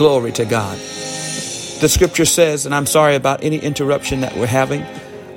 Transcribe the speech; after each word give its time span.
Glory 0.00 0.32
to 0.32 0.46
God. 0.46 0.78
The 0.78 1.86
scripture 1.86 2.24
says, 2.24 2.64
and 2.64 2.74
I'm 2.74 2.86
sorry 2.86 3.16
about 3.16 3.44
any 3.44 3.58
interruption 3.58 4.22
that 4.22 4.34
we're 4.34 4.46
having. 4.46 4.82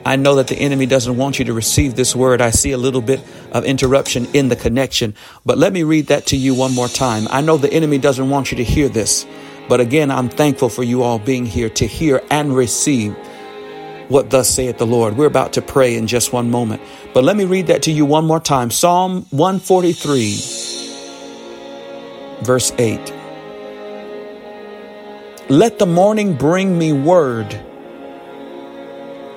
I 0.05 0.15
know 0.15 0.35
that 0.35 0.47
the 0.47 0.55
enemy 0.55 0.85
doesn't 0.85 1.17
want 1.17 1.37
you 1.37 1.43
to 1.43 1.53
receive 1.53 1.95
this 1.95 2.15
word. 2.15 2.39
I 2.39 2.51
see 2.51 2.71
a 2.71 2.77
little 2.77 3.01
bit 3.01 3.21
of 3.51 3.65
interruption 3.65 4.25
in 4.33 4.47
the 4.47 4.55
connection, 4.55 5.15
but 5.45 5.57
let 5.57 5.73
me 5.73 5.83
read 5.83 6.07
that 6.07 6.27
to 6.27 6.37
you 6.37 6.55
one 6.55 6.73
more 6.73 6.87
time. 6.87 7.27
I 7.29 7.41
know 7.41 7.57
the 7.57 7.73
enemy 7.73 7.97
doesn't 7.97 8.29
want 8.29 8.53
you 8.53 8.57
to 8.59 8.63
hear 8.63 8.87
this, 8.87 9.27
but 9.67 9.81
again, 9.81 10.09
I'm 10.09 10.29
thankful 10.29 10.69
for 10.69 10.83
you 10.83 11.03
all 11.03 11.19
being 11.19 11.45
here 11.45 11.69
to 11.71 11.85
hear 11.85 12.21
and 12.31 12.55
receive 12.55 13.17
what 14.07 14.29
thus 14.29 14.49
saith 14.49 14.77
the 14.77 14.87
Lord. 14.87 15.17
We're 15.17 15.25
about 15.25 15.51
to 15.53 15.61
pray 15.61 15.97
in 15.97 16.07
just 16.07 16.31
one 16.31 16.49
moment, 16.49 16.81
but 17.13 17.25
let 17.25 17.35
me 17.35 17.43
read 17.43 17.67
that 17.67 17.81
to 17.83 17.91
you 17.91 18.05
one 18.05 18.23
more 18.25 18.39
time. 18.39 18.71
Psalm 18.71 19.25
143, 19.31 20.37
verse 22.45 22.71
8. 22.77 23.22
Let 25.49 25.77
the 25.77 25.85
morning 25.85 26.35
bring 26.35 26.77
me 26.77 26.93
word 26.93 27.53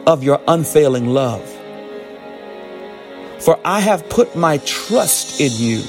of 0.06 0.22
your 0.22 0.40
unfailing 0.46 1.08
love. 1.08 1.42
For 3.40 3.58
I 3.64 3.80
have 3.80 4.08
put 4.08 4.36
my 4.36 4.58
trust 4.58 5.40
in 5.40 5.50
you. 5.52 5.82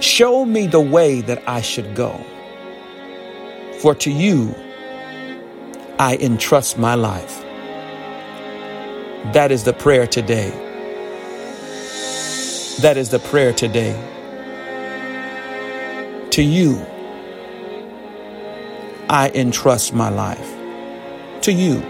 Show 0.00 0.44
me 0.44 0.68
the 0.68 0.80
way 0.80 1.20
that 1.22 1.42
I 1.48 1.60
should 1.60 1.96
go. 1.96 2.24
For 3.80 3.96
to 3.96 4.12
you 4.12 4.54
I 5.98 6.16
entrust 6.16 6.78
my 6.78 6.94
life. 6.94 7.42
That 9.32 9.50
is 9.50 9.64
the 9.64 9.72
prayer 9.72 10.06
today. 10.06 10.50
That 12.80 12.96
is 12.96 13.10
the 13.10 13.18
prayer 13.18 13.52
today. 13.52 14.00
To 16.30 16.42
you 16.44 16.86
I 19.08 19.30
entrust 19.34 19.94
my 19.94 20.10
life. 20.10 20.54
To 21.42 21.52
you. 21.52 21.82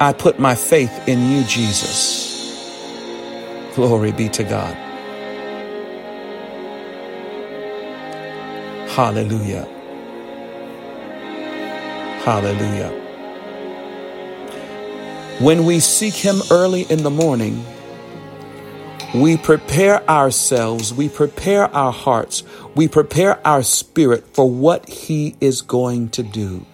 I 0.00 0.12
put 0.12 0.38
my 0.38 0.54
faith 0.54 1.08
in 1.08 1.30
you, 1.30 1.42
Jesus. 1.44 2.36
Glory 3.74 4.12
be 4.12 4.28
to 4.30 4.44
God. 4.44 4.74
Hallelujah. 8.90 9.66
Hallelujah. 12.24 12.90
When 15.40 15.64
we 15.64 15.80
seek 15.80 16.14
Him 16.14 16.42
early 16.50 16.82
in 16.82 17.02
the 17.02 17.10
morning, 17.10 17.64
we 19.14 19.36
prepare 19.36 20.08
ourselves, 20.08 20.92
we 20.92 21.08
prepare 21.08 21.74
our 21.74 21.92
hearts, 21.92 22.42
we 22.74 22.88
prepare 22.88 23.46
our 23.46 23.62
spirit 23.62 24.26
for 24.34 24.50
what 24.50 24.88
He 24.88 25.36
is 25.40 25.62
going 25.62 26.10
to 26.10 26.22
do. 26.22 26.66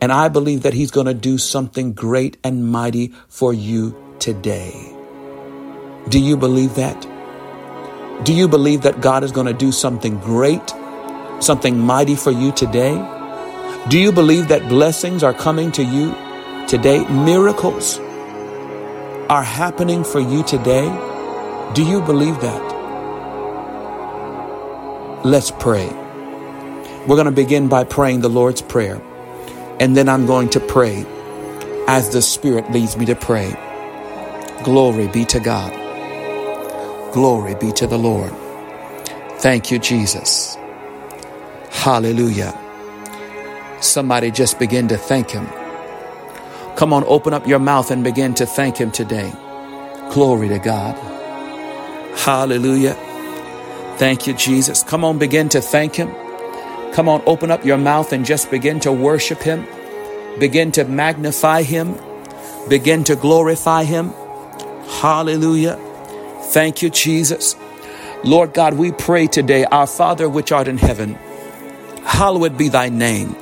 And 0.00 0.12
I 0.12 0.28
believe 0.28 0.62
that 0.62 0.74
He's 0.74 0.90
going 0.90 1.06
to 1.06 1.14
do 1.14 1.38
something 1.38 1.92
great 1.92 2.36
and 2.44 2.66
mighty 2.66 3.14
for 3.28 3.52
you 3.52 3.96
today. 4.18 4.92
Do 6.08 6.20
you 6.20 6.36
believe 6.36 6.74
that? 6.74 7.00
Do 8.24 8.34
you 8.34 8.48
believe 8.48 8.82
that 8.82 9.00
God 9.00 9.24
is 9.24 9.32
going 9.32 9.46
to 9.46 9.52
do 9.52 9.72
something 9.72 10.18
great, 10.18 10.74
something 11.40 11.78
mighty 11.78 12.16
for 12.16 12.30
you 12.30 12.52
today? 12.52 12.94
Do 13.88 13.98
you 13.98 14.10
believe 14.10 14.48
that 14.48 14.68
blessings 14.68 15.22
are 15.22 15.34
coming 15.34 15.70
to 15.72 15.84
you 15.84 16.14
today? 16.66 17.06
Miracles 17.08 17.98
are 19.28 19.42
happening 19.42 20.02
for 20.02 20.20
you 20.20 20.42
today? 20.42 21.14
Do 21.74 21.84
you 21.84 22.00
believe 22.02 22.40
that? 22.40 22.86
Let's 25.24 25.50
pray. 25.50 25.86
We're 27.06 27.16
going 27.16 27.26
to 27.26 27.32
begin 27.32 27.68
by 27.68 27.84
praying 27.84 28.20
the 28.20 28.28
Lord's 28.28 28.62
Prayer. 28.62 29.02
And 29.80 29.96
then 29.96 30.08
I'm 30.08 30.26
going 30.26 30.50
to 30.50 30.60
pray 30.60 31.04
as 31.88 32.10
the 32.10 32.22
Spirit 32.22 32.70
leads 32.72 32.96
me 32.96 33.06
to 33.06 33.14
pray. 33.14 33.54
Glory 34.64 35.08
be 35.08 35.24
to 35.26 35.40
God. 35.40 35.72
Glory 37.12 37.54
be 37.56 37.72
to 37.72 37.86
the 37.86 37.98
Lord. 37.98 38.32
Thank 39.40 39.70
you, 39.70 39.78
Jesus. 39.78 40.56
Hallelujah. 41.70 42.58
Somebody 43.80 44.30
just 44.30 44.58
begin 44.58 44.88
to 44.88 44.96
thank 44.96 45.30
Him. 45.30 45.46
Come 46.76 46.92
on, 46.92 47.04
open 47.06 47.34
up 47.34 47.46
your 47.46 47.58
mouth 47.58 47.90
and 47.90 48.04
begin 48.04 48.34
to 48.34 48.46
thank 48.46 48.78
Him 48.78 48.90
today. 48.90 49.32
Glory 50.12 50.48
to 50.48 50.58
God. 50.58 50.96
Hallelujah. 52.16 52.94
Thank 53.98 54.26
you, 54.26 54.34
Jesus. 54.34 54.82
Come 54.82 55.04
on, 55.04 55.18
begin 55.18 55.48
to 55.50 55.60
thank 55.60 55.94
Him. 55.94 56.10
Come 56.92 57.08
on, 57.08 57.22
open 57.26 57.50
up 57.50 57.64
your 57.64 57.78
mouth 57.78 58.12
and 58.12 58.24
just 58.24 58.50
begin 58.50 58.80
to 58.80 58.92
worship 58.92 59.42
Him. 59.42 59.66
Begin 60.38 60.72
to 60.72 60.84
magnify 60.84 61.62
Him. 61.62 61.94
Begin 62.68 63.04
to 63.04 63.16
glorify 63.16 63.84
Him. 63.84 64.12
Hallelujah. 65.00 65.76
Thank 66.50 66.82
you, 66.82 66.90
Jesus. 66.90 67.56
Lord 68.24 68.54
God, 68.54 68.74
we 68.74 68.92
pray 68.92 69.26
today, 69.26 69.64
our 69.64 69.86
Father 69.86 70.28
which 70.28 70.52
art 70.52 70.68
in 70.68 70.78
heaven, 70.78 71.14
hallowed 72.02 72.56
be 72.56 72.68
thy 72.68 72.88
name. 72.88 73.36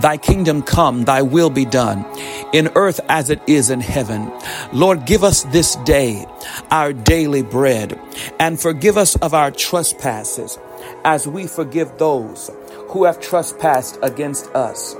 Thy 0.00 0.16
kingdom 0.16 0.62
come, 0.62 1.04
thy 1.04 1.22
will 1.22 1.50
be 1.50 1.64
done 1.64 2.04
in 2.52 2.70
earth 2.74 3.00
as 3.08 3.30
it 3.30 3.40
is 3.46 3.70
in 3.70 3.80
heaven. 3.80 4.32
Lord, 4.72 5.06
give 5.06 5.24
us 5.24 5.42
this 5.44 5.76
day 5.76 6.26
our 6.70 6.92
daily 6.92 7.42
bread 7.42 7.98
and 8.38 8.60
forgive 8.60 8.96
us 8.96 9.16
of 9.16 9.34
our 9.34 9.50
trespasses 9.50 10.58
as 11.04 11.26
we 11.26 11.46
forgive 11.46 11.98
those 11.98 12.50
who 12.88 13.04
have 13.04 13.20
trespassed 13.20 13.98
against 14.02 14.46
us. 14.54 14.96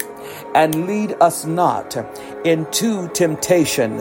And 0.54 0.86
lead 0.86 1.14
us 1.20 1.44
not 1.44 1.96
into 2.44 3.08
temptation, 3.08 3.98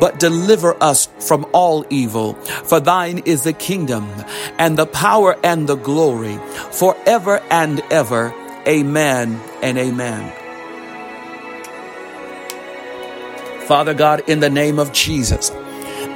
but 0.00 0.18
deliver 0.18 0.82
us 0.82 1.08
from 1.20 1.46
all 1.52 1.84
evil. 1.90 2.34
For 2.34 2.80
thine 2.80 3.18
is 3.18 3.42
the 3.42 3.52
kingdom 3.52 4.08
and 4.58 4.78
the 4.78 4.86
power 4.86 5.36
and 5.42 5.68
the 5.68 5.76
glory 5.76 6.38
forever 6.72 7.40
and 7.50 7.80
ever. 7.90 8.34
Amen 8.66 9.40
and 9.62 9.78
amen. 9.78 10.32
Father 13.66 13.94
God, 13.94 14.28
in 14.28 14.40
the 14.40 14.50
name 14.50 14.78
of 14.78 14.92
Jesus, 14.92 15.50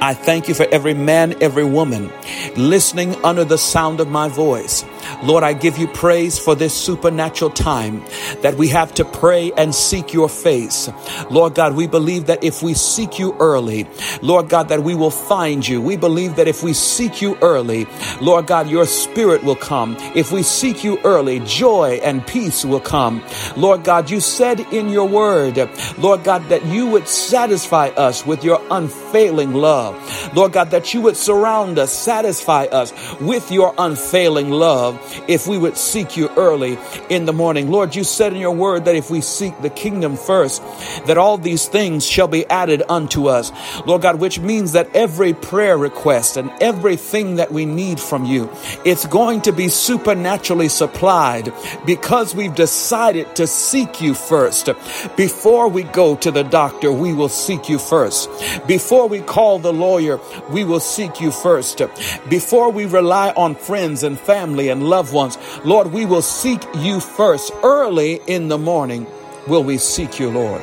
I 0.03 0.15
thank 0.15 0.47
you 0.47 0.55
for 0.55 0.65
every 0.71 0.95
man, 0.95 1.35
every 1.43 1.63
woman 1.63 2.11
listening 2.55 3.15
under 3.23 3.43
the 3.43 3.57
sound 3.57 3.99
of 3.99 4.07
my 4.07 4.29
voice. 4.29 4.83
Lord, 5.23 5.43
I 5.43 5.53
give 5.53 5.77
you 5.77 5.87
praise 5.87 6.39
for 6.39 6.55
this 6.55 6.73
supernatural 6.73 7.51
time 7.51 8.03
that 8.41 8.55
we 8.55 8.69
have 8.69 8.93
to 8.95 9.05
pray 9.05 9.51
and 9.55 9.75
seek 9.75 10.11
your 10.11 10.27
face. 10.27 10.89
Lord 11.29 11.53
God, 11.53 11.75
we 11.75 11.85
believe 11.85 12.25
that 12.25 12.43
if 12.43 12.63
we 12.63 12.73
seek 12.73 13.19
you 13.19 13.35
early, 13.39 13.87
Lord 14.23 14.49
God, 14.49 14.69
that 14.69 14.83
we 14.83 14.95
will 14.95 15.11
find 15.11 15.67
you. 15.67 15.79
We 15.79 15.97
believe 15.97 16.35
that 16.37 16.47
if 16.47 16.63
we 16.63 16.73
seek 16.73 17.21
you 17.21 17.37
early, 17.41 17.85
Lord 18.19 18.47
God, 18.47 18.69
your 18.69 18.87
spirit 18.87 19.43
will 19.43 19.55
come. 19.55 19.95
If 20.15 20.31
we 20.31 20.41
seek 20.43 20.83
you 20.83 20.99
early, 21.03 21.41
joy 21.41 21.99
and 22.03 22.25
peace 22.25 22.65
will 22.65 22.79
come. 22.79 23.23
Lord 23.55 23.83
God, 23.83 24.09
you 24.09 24.19
said 24.19 24.59
in 24.73 24.89
your 24.89 25.07
word, 25.07 25.57
Lord 25.99 26.23
God, 26.23 26.49
that 26.49 26.65
you 26.65 26.87
would 26.87 27.07
satisfy 27.07 27.89
us 27.89 28.25
with 28.25 28.43
your 28.43 28.61
unfailing 28.71 29.53
love. 29.53 29.90
Lord 30.33 30.53
God, 30.53 30.71
that 30.71 30.93
you 30.93 31.01
would 31.01 31.17
surround 31.17 31.79
us, 31.79 31.91
satisfy 31.91 32.65
us 32.65 32.93
with 33.19 33.51
your 33.51 33.73
unfailing 33.77 34.49
love 34.49 34.99
if 35.27 35.47
we 35.47 35.57
would 35.57 35.77
seek 35.77 36.17
you 36.17 36.29
early 36.37 36.77
in 37.09 37.25
the 37.25 37.33
morning. 37.33 37.69
Lord, 37.69 37.95
you 37.95 38.03
said 38.03 38.33
in 38.33 38.39
your 38.39 38.55
word 38.55 38.85
that 38.85 38.95
if 38.95 39.09
we 39.09 39.21
seek 39.21 39.59
the 39.61 39.69
kingdom 39.69 40.17
first, 40.17 40.61
that 41.05 41.17
all 41.17 41.37
these 41.37 41.67
things 41.67 42.05
shall 42.05 42.27
be 42.27 42.45
added 42.47 42.83
unto 42.89 43.27
us. 43.27 43.51
Lord 43.85 44.01
God, 44.01 44.19
which 44.19 44.39
means 44.39 44.73
that 44.73 44.95
every 44.95 45.33
prayer 45.33 45.77
request 45.77 46.37
and 46.37 46.51
everything 46.61 47.35
that 47.35 47.51
we 47.51 47.65
need 47.65 47.99
from 47.99 48.25
you, 48.25 48.49
it's 48.85 49.05
going 49.07 49.41
to 49.41 49.51
be 49.51 49.69
supernaturally 49.69 50.69
supplied 50.69 51.53
because 51.85 52.35
we've 52.35 52.55
decided 52.55 53.35
to 53.35 53.47
seek 53.47 54.01
you 54.01 54.13
first. 54.13 54.69
Before 55.15 55.67
we 55.67 55.83
go 55.83 56.15
to 56.17 56.31
the 56.31 56.43
doctor, 56.43 56.91
we 56.91 57.13
will 57.13 57.29
seek 57.29 57.69
you 57.69 57.79
first. 57.79 58.29
Before 58.67 59.07
we 59.07 59.21
call 59.21 59.59
the 59.59 59.73
lawyer, 59.81 60.19
we 60.49 60.63
will 60.63 60.79
seek 60.79 61.19
you 61.19 61.31
first. 61.31 61.81
Before 62.29 62.71
we 62.71 62.85
rely 62.85 63.31
on 63.35 63.55
friends 63.55 64.03
and 64.03 64.19
family 64.19 64.69
and 64.69 64.89
loved 64.89 65.13
ones, 65.13 65.37
Lord, 65.65 65.91
we 65.91 66.05
will 66.05 66.21
seek 66.21 66.61
you 66.75 66.99
first. 66.99 67.51
Early 67.63 68.21
in 68.27 68.47
the 68.47 68.57
morning 68.57 69.07
will 69.47 69.63
we 69.63 69.77
seek 69.77 70.19
you, 70.19 70.29
Lord. 70.29 70.61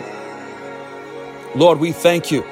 Lord, 1.54 1.80
we 1.80 1.92
thank 1.92 2.30
you 2.30 2.42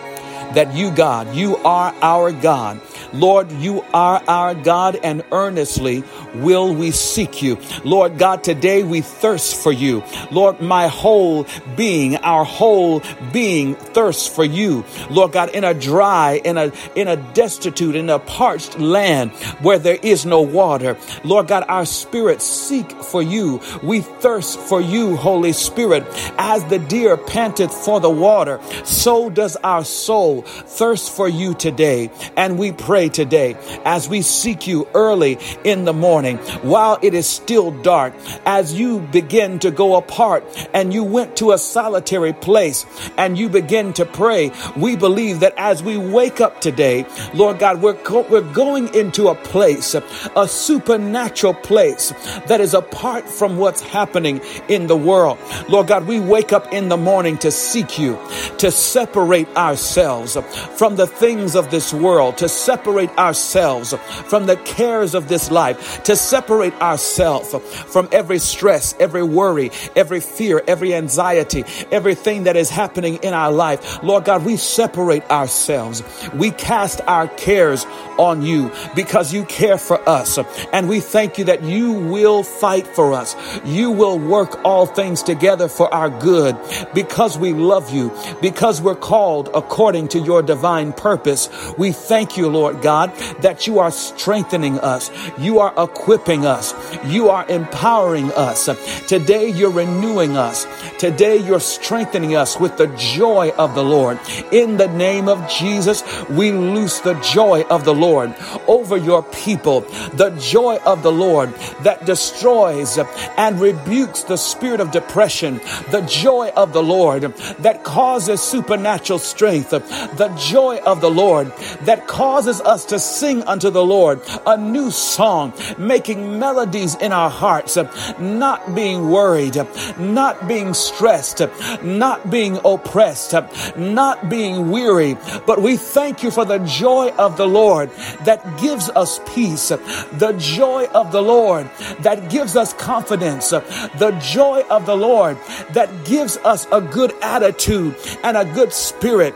that 0.55 0.75
you, 0.75 0.91
God, 0.91 1.35
you 1.35 1.57
are 1.59 1.95
our 2.03 2.33
God. 2.33 2.81
Lord, 3.13 3.51
you 3.53 3.83
are 3.93 4.23
our 4.27 4.55
God, 4.55 4.99
and 5.03 5.23
earnestly 5.33 6.05
will 6.35 6.75
we 6.75 6.91
seek 6.91 7.43
you. 7.43 7.59
Lord 7.85 8.19
God, 8.19 8.45
today 8.45 8.83
we 8.83 9.01
thirst 9.01 9.63
for 9.63 9.73
you. 9.73 10.03
Lord, 10.31 10.61
my 10.61 10.89
whole 10.89 11.47
being, 11.77 12.17
our 12.17 12.45
whole 12.45 13.03
being 13.33 13.75
thirsts 13.75 14.27
for 14.27 14.45
you. 14.45 14.85
Lord 15.11 15.33
God, 15.33 15.51
in 15.51 15.65
a 15.65 15.75
dry, 15.75 16.41
in 16.45 16.57
a, 16.57 16.73
in 16.95 17.09
a 17.09 17.17
destitute, 17.17 17.97
in 17.97 18.11
a 18.11 18.19
parched 18.19 18.79
land 18.79 19.31
where 19.61 19.79
there 19.79 19.99
is 20.03 20.27
no 20.27 20.41
water. 20.41 20.97
Lord 21.25 21.49
God, 21.49 21.65
our 21.69 21.85
spirits 21.85 22.45
seek 22.45 22.91
for 22.91 23.23
you. 23.23 23.61
We 23.83 24.01
thirst 24.01 24.59
for 24.59 24.81
you, 24.81 25.17
Holy 25.17 25.53
Spirit. 25.53 26.05
As 26.39 26.65
the 26.65 26.79
deer 26.79 27.17
panteth 27.17 27.73
for 27.73 28.01
the 28.01 28.11
water, 28.11 28.61
so 28.85 29.31
does 29.31 29.57
our 29.57 29.85
soul 29.85 30.43
thirst 30.43 31.11
for 31.11 31.29
you 31.29 31.55
today. 31.55 32.11
And 32.37 32.59
we 32.59 32.73
pray 32.73 32.86
today 32.87 33.57
as 33.85 34.09
we 34.09 34.23
seek 34.23 34.69
you 34.69 34.87
early 34.95 35.39
in 35.65 35.85
the 35.85 35.93
morning 35.93 36.37
while 36.63 36.99
it 37.03 37.15
is 37.15 37.29
still 37.29 37.73
dark, 37.83 38.15
as 38.47 38.79
you 38.79 39.01
begin 39.01 39.59
to 39.59 39.73
go 39.73 39.97
apart 39.97 40.45
and 40.73 40.95
you 40.95 41.03
went 41.03 41.37
to 41.37 41.51
a 41.51 41.59
solitary 41.59 42.33
place 42.33 42.87
and 43.19 43.37
you 43.37 43.49
begin 43.49 43.93
to 43.93 44.05
pray. 44.07 44.53
We 44.77 44.95
believe 44.95 45.41
that 45.41 45.55
as 45.57 45.83
we 45.83 45.97
wake 45.97 46.41
up 46.41 46.61
today, 46.61 47.07
Lord 47.35 47.59
God, 47.59 47.83
we're, 47.83 47.95
co- 47.95 48.27
we're 48.31 48.53
going 48.53 48.95
into 48.95 49.29
a 49.29 49.35
place, 49.35 49.97
a 50.37 50.47
supernatural 50.47 51.55
place 51.55 52.13
that 52.47 52.61
is 52.61 52.73
apart 52.73 53.29
from 53.29 53.57
what's 53.57 53.83
happening 53.83 54.41
in 54.69 54.87
the 54.87 54.97
world. 54.97 55.39
Lord 55.69 55.89
God, 55.89 56.07
we 56.07 56.21
wake 56.21 56.53
up 56.53 56.73
in 56.73 56.89
the 56.89 56.97
morning 56.97 57.37
to 57.39 57.51
seek 57.51 57.99
you, 57.99 58.17
to 58.59 58.71
separate 58.71 59.49
ourselves 59.57 60.37
from 60.79 60.95
the 60.95 61.09
things 61.09 61.57
of 61.57 61.73
this 61.73 61.93
world, 61.93 62.39
to 62.39 62.49
separate 62.49 62.76
ourselves 63.19 63.95
from 64.27 64.47
the 64.47 64.57
cares 64.57 65.15
of 65.15 65.29
this 65.29 65.51
life, 65.51 66.03
to 66.05 66.17
separate 66.17 66.75
ourselves 66.81 67.55
from 67.87 68.09
every 68.13 68.39
stress, 68.39 68.95
every 68.99 69.23
worry, 69.23 69.71
every 69.95 70.21
fear, 70.21 70.63
every 70.67 70.95
anxiety, 70.95 71.65
everything 71.93 72.45
that 72.45 72.57
is 72.57 72.71
happening 72.71 73.17
in 73.23 73.35
our 73.35 73.53
life. 73.53 74.03
Lord 74.03 74.25
God, 74.25 74.45
we 74.45 74.57
separate 74.57 75.29
ourselves. 75.31 76.03
We 76.35 76.51
cast 76.51 77.01
our 77.07 77.29
cares 77.29 77.87
on 78.19 78.43
you 78.43 78.73
because 78.95 79.33
you 79.33 79.45
care 79.45 79.79
for 79.79 80.01
us. 80.09 80.39
And 80.73 80.89
we 80.89 81.01
thank 81.01 81.39
you 81.39 81.45
that 81.45 81.63
you 81.63 81.93
will 81.93 82.43
fight 82.43 82.87
for 82.87 83.13
us. 83.13 83.37
You 83.65 83.91
will 83.91 84.19
work 84.19 84.65
all 84.65 84.87
things 84.87 85.23
together 85.23 85.69
for 85.69 85.93
our 85.93 86.11
good 86.11 86.57
because 86.95 87.39
we 87.39 87.53
love 87.53 87.93
you, 87.93 88.13
because 88.41 88.81
we're 88.81 88.95
called 88.95 89.51
according 89.55 90.09
to 90.09 90.19
your 90.19 90.43
divine 90.43 90.93
purpose. 90.93 91.49
We 91.79 91.93
thank 91.93 92.37
you, 92.37 92.49
Lord 92.49 92.66
God, 92.75 93.15
that 93.41 93.67
you 93.67 93.79
are 93.79 93.91
strengthening 93.91 94.79
us. 94.81 95.11
You 95.39 95.61
are 95.61 95.73
equipping 95.77 96.47
us. 96.47 96.75
You 97.07 97.31
are 97.31 97.47
empowering 97.49 98.33
us. 98.33 98.69
Today 99.07 99.49
you're 99.49 99.71
renewing 99.71 100.37
us. 100.37 100.67
Today 100.99 101.37
you're 101.37 101.61
strengthening 101.61 102.37
us 102.37 102.59
with 102.59 102.77
the 102.77 102.89
joy 102.97 103.51
of 103.59 103.75
the 103.75 103.85
Lord. 103.85 104.19
In 104.53 104.77
the 104.77 104.89
name 104.89 105.29
of 105.29 105.49
Jesus, 105.51 106.03
we 106.29 106.53
loose 106.53 107.01
the 107.01 107.15
joy 107.21 107.63
of 107.71 107.85
the 107.85 107.95
Lord 107.95 108.35
over 108.67 108.97
your 108.97 109.23
people. 109.23 109.81
The 109.81 110.37
joy 110.41 110.79
of 110.85 111.03
the 111.03 111.13
Lord 111.13 111.55
that 111.83 112.07
destroys 112.07 112.99
and 113.37 113.61
rebukes 113.61 114.23
the 114.25 114.37
spirit 114.37 114.81
of 114.81 114.91
depression. 114.91 115.61
The 115.91 116.07
joy 116.09 116.51
of 116.57 116.73
the 116.73 116.83
Lord 116.83 117.23
that 117.23 117.85
causes 117.85 118.41
supernatural 118.41 119.19
strength. 119.19 119.71
The 119.71 120.35
joy 120.39 120.79
of 120.79 121.01
the 121.01 121.11
Lord 121.11 121.53
that 121.83 122.07
causes 122.07 122.56
us 122.61 122.85
to 122.87 122.99
sing 122.99 123.43
unto 123.45 123.71
the 123.71 123.85
Lord 123.85 124.21
a 124.47 124.57
new 124.57 124.91
song, 124.91 125.53
making 125.79 126.39
melodies 126.39 126.95
in 126.97 127.13
our 127.13 127.31
hearts, 127.31 127.77
not 128.19 128.75
being 128.75 129.11
worried, 129.11 129.57
not 129.99 130.49
being 130.49 130.75
stressed, 130.75 131.43
not 131.83 132.31
being 132.31 132.59
oppressed, 132.65 133.35
not 133.77 134.29
being 134.29 134.71
weary, 134.71 135.17
but 135.47 135.63
we 135.63 135.77
thank 135.77 136.23
you 136.23 136.31
for 136.31 136.45
the 136.45 136.59
joy 136.59 137.11
of 137.19 137.37
the 137.37 137.47
Lord 137.47 137.91
that 138.25 138.59
gives 138.61 138.89
us 138.91 139.21
peace, 139.35 139.69
the 139.69 140.35
joy 140.39 140.87
of 140.87 141.13
the 141.13 141.23
Lord 141.23 141.71
that 142.01 142.31
gives 142.31 142.57
us 142.57 142.73
confidence, 142.75 143.51
the 143.51 144.17
joy 144.21 144.63
of 144.71 144.87
the 144.87 144.97
Lord 144.97 145.39
that 145.71 146.05
gives 146.05 146.37
us 146.39 146.67
a 146.73 146.81
good 146.81 147.13
attitude 147.23 147.97
and 148.23 148.37
a 148.37 148.45
good 148.45 148.73
spirit. 148.73 149.35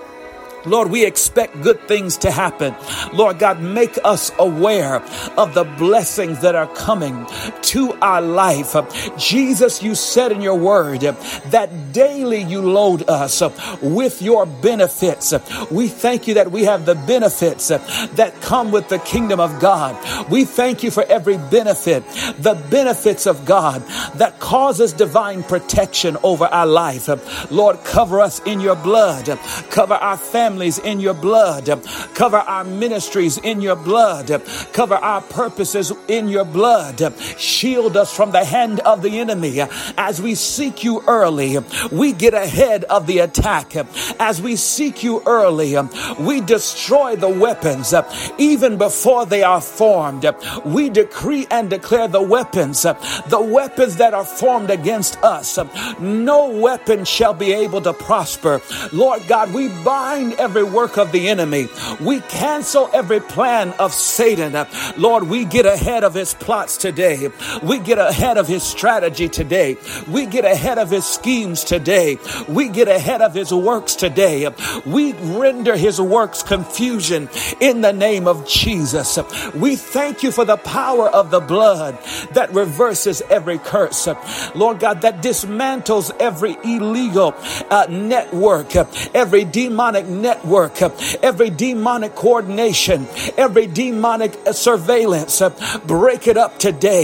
Lord, 0.67 0.91
we 0.91 1.05
expect 1.05 1.63
good 1.63 1.81
things 1.89 2.19
to 2.19 2.31
happen. 2.31 2.75
Lord 3.13 3.39
God, 3.39 3.61
make 3.61 3.99
us 4.05 4.31
aware 4.39 4.97
of 5.37 5.55
the 5.55 5.65
blessings 5.65 6.41
that 6.41 6.55
are 6.55 6.67
coming 6.75 7.27
to 7.63 7.93
our 7.95 8.21
life. 8.21 8.75
Jesus, 9.17 9.83
you 9.83 9.95
said 9.95 10.33
in 10.33 10.41
your 10.41 10.57
word 10.57 11.01
that 11.01 11.93
daily 11.93 12.43
you 12.43 12.61
load 12.61 13.09
us 13.09 13.43
with 13.81 14.21
your 14.21 14.47
benefits. 14.47 15.33
We 15.71 15.89
thank 15.89 16.29
you 16.29 16.35
that 16.35 16.51
we 16.51 16.65
have 16.65 16.87
the 16.87 16.95
benefits 16.95 17.69
that 17.69 18.35
come 18.43 18.73
with 18.73 18.89
the 18.89 18.99
kingdom 18.99 19.41
of 19.41 19.61
God. 19.61 19.97
We 20.31 20.45
thank 20.45 20.83
you 20.83 20.91
for 20.91 21.05
every 21.05 21.39
benefit, 21.39 22.05
the 22.39 22.55
benefits 22.71 23.27
of 23.27 23.45
God 23.45 23.83
that 24.17 24.41
causes 24.41 24.93
divine 24.93 25.43
protection 25.43 26.17
over 26.23 26.45
our 26.45 26.67
life. 26.67 27.09
Lord, 27.51 27.83
cover 27.85 28.21
us 28.21 28.41
in 28.41 28.61
your 28.61 28.77
blood, 28.77 29.27
cover 29.71 29.95
our 29.95 30.17
family 30.17 30.50
families 30.51 30.79
in 30.81 30.99
your 30.99 31.15
blood. 31.15 31.67
Cover 32.15 32.39
our 32.39 32.65
ministries 32.65 33.39
in 33.39 33.61
your 33.61 33.77
blood. 33.77 34.43
Cover 34.73 34.97
our 34.97 35.21
purposes 35.21 35.93
in 36.09 36.29
your 36.29 36.45
blood. 36.45 37.15
Shield 37.39 37.97
us 37.97 38.15
from 38.15 38.33
the 38.33 38.45
hand 38.45 38.81
of 38.81 39.03
the 39.03 39.21
enemy. 39.21 39.61
As 39.97 40.21
we 40.21 40.35
seek 40.35 40.83
you 40.83 41.03
early, 41.07 41.59
we 41.93 42.13
get 42.13 42.35
ahead 42.35 42.83
of 42.85 43.07
the 43.07 43.21
attack. 43.21 43.77
As 44.19 44.43
we 44.43 44.57
seek 44.57 45.05
you 45.05 45.23
early, 45.25 45.77
we 46.19 46.41
destroy 46.41 47.15
the 47.15 47.29
weapons 47.29 47.95
even 48.39 48.77
before 48.77 49.27
they 49.27 49.45
are 49.45 49.61
formed. 49.61 50.27
We 50.65 50.91
decree 50.91 51.47
and 51.49 51.71
declare 51.71 52.09
the 52.09 52.23
weapons, 52.23 52.83
the 52.83 53.41
weapons 53.41 53.97
that 53.99 54.15
are 54.15 54.25
formed 54.25 54.71
against 54.71 55.17
us. 55.23 55.59
No 56.01 56.49
weapon 56.49 57.05
shall 57.05 57.35
be 57.35 57.53
able 57.53 57.83
to 57.83 57.93
prosper. 57.93 58.61
Lord 58.93 59.23
God, 59.29 59.55
we 59.55 59.69
bind 59.85 60.40
every 60.41 60.65
work 60.65 60.97
of 60.97 61.13
the 61.13 61.29
enemy. 61.29 61.69
We 62.01 62.21
cancel 62.21 62.89
every 62.93 63.21
plan 63.21 63.73
of 63.79 63.93
Satan. 63.93 64.57
Lord, 64.97 65.25
we 65.25 65.45
get 65.45 65.67
ahead 65.67 66.03
of 66.03 66.15
his 66.15 66.35
plots 66.35 66.77
today. 66.79 67.29
We 67.63 67.79
get 67.79 67.99
ahead 67.99 68.39
of 68.39 68.49
his 68.49 68.63
strategy 68.63 69.29
today. 69.29 69.77
We 70.09 70.27
get 70.27 70.45
ahead 70.45 70.79
of 70.79 70.91
his 70.91 71.05
schemes 71.05 71.63
today. 71.63 72.19
We 72.49 72.69
get 72.69 72.89
ahead 72.89 73.21
of 73.21 73.35
his 73.35 73.53
works 73.53 73.95
today. 73.95 74.49
We 74.87 75.13
render 75.13 75.77
his 75.77 76.01
works 76.01 76.43
confusion 76.43 77.29
in 77.61 77.83
the 77.83 77.93
name 77.93 78.27
of 78.27 78.49
Jesus. 78.49 79.19
We 79.55 79.77
thank 79.77 80.23
you 80.23 80.33
for 80.33 80.47
the 80.47 80.57
power 80.57 81.09
of 81.09 81.31
the 81.31 81.41
blood 81.41 81.99
that 82.33 82.53
reverses 82.55 83.23
every 83.29 83.59
curse. 83.59 84.09
Lord 84.55 84.81
God, 84.81 85.03
that 85.03 85.23
dismantles 85.23 86.11
every 86.19 86.57
illegal 86.65 87.35
uh, 87.71 87.87
network, 87.91 88.75
every 89.15 89.45
demonic 89.45 90.07
network 90.07 90.30
network, 90.31 90.81
uh, 90.81 90.91
every 91.23 91.51
demonic 91.51 92.15
coordination, 92.15 93.07
every 93.37 93.67
demonic 93.67 94.33
uh, 94.47 94.53
surveillance, 94.53 95.43
uh, 95.43 95.51
break 95.87 96.29
it 96.29 96.37
up 96.37 96.59
today. 96.59 97.01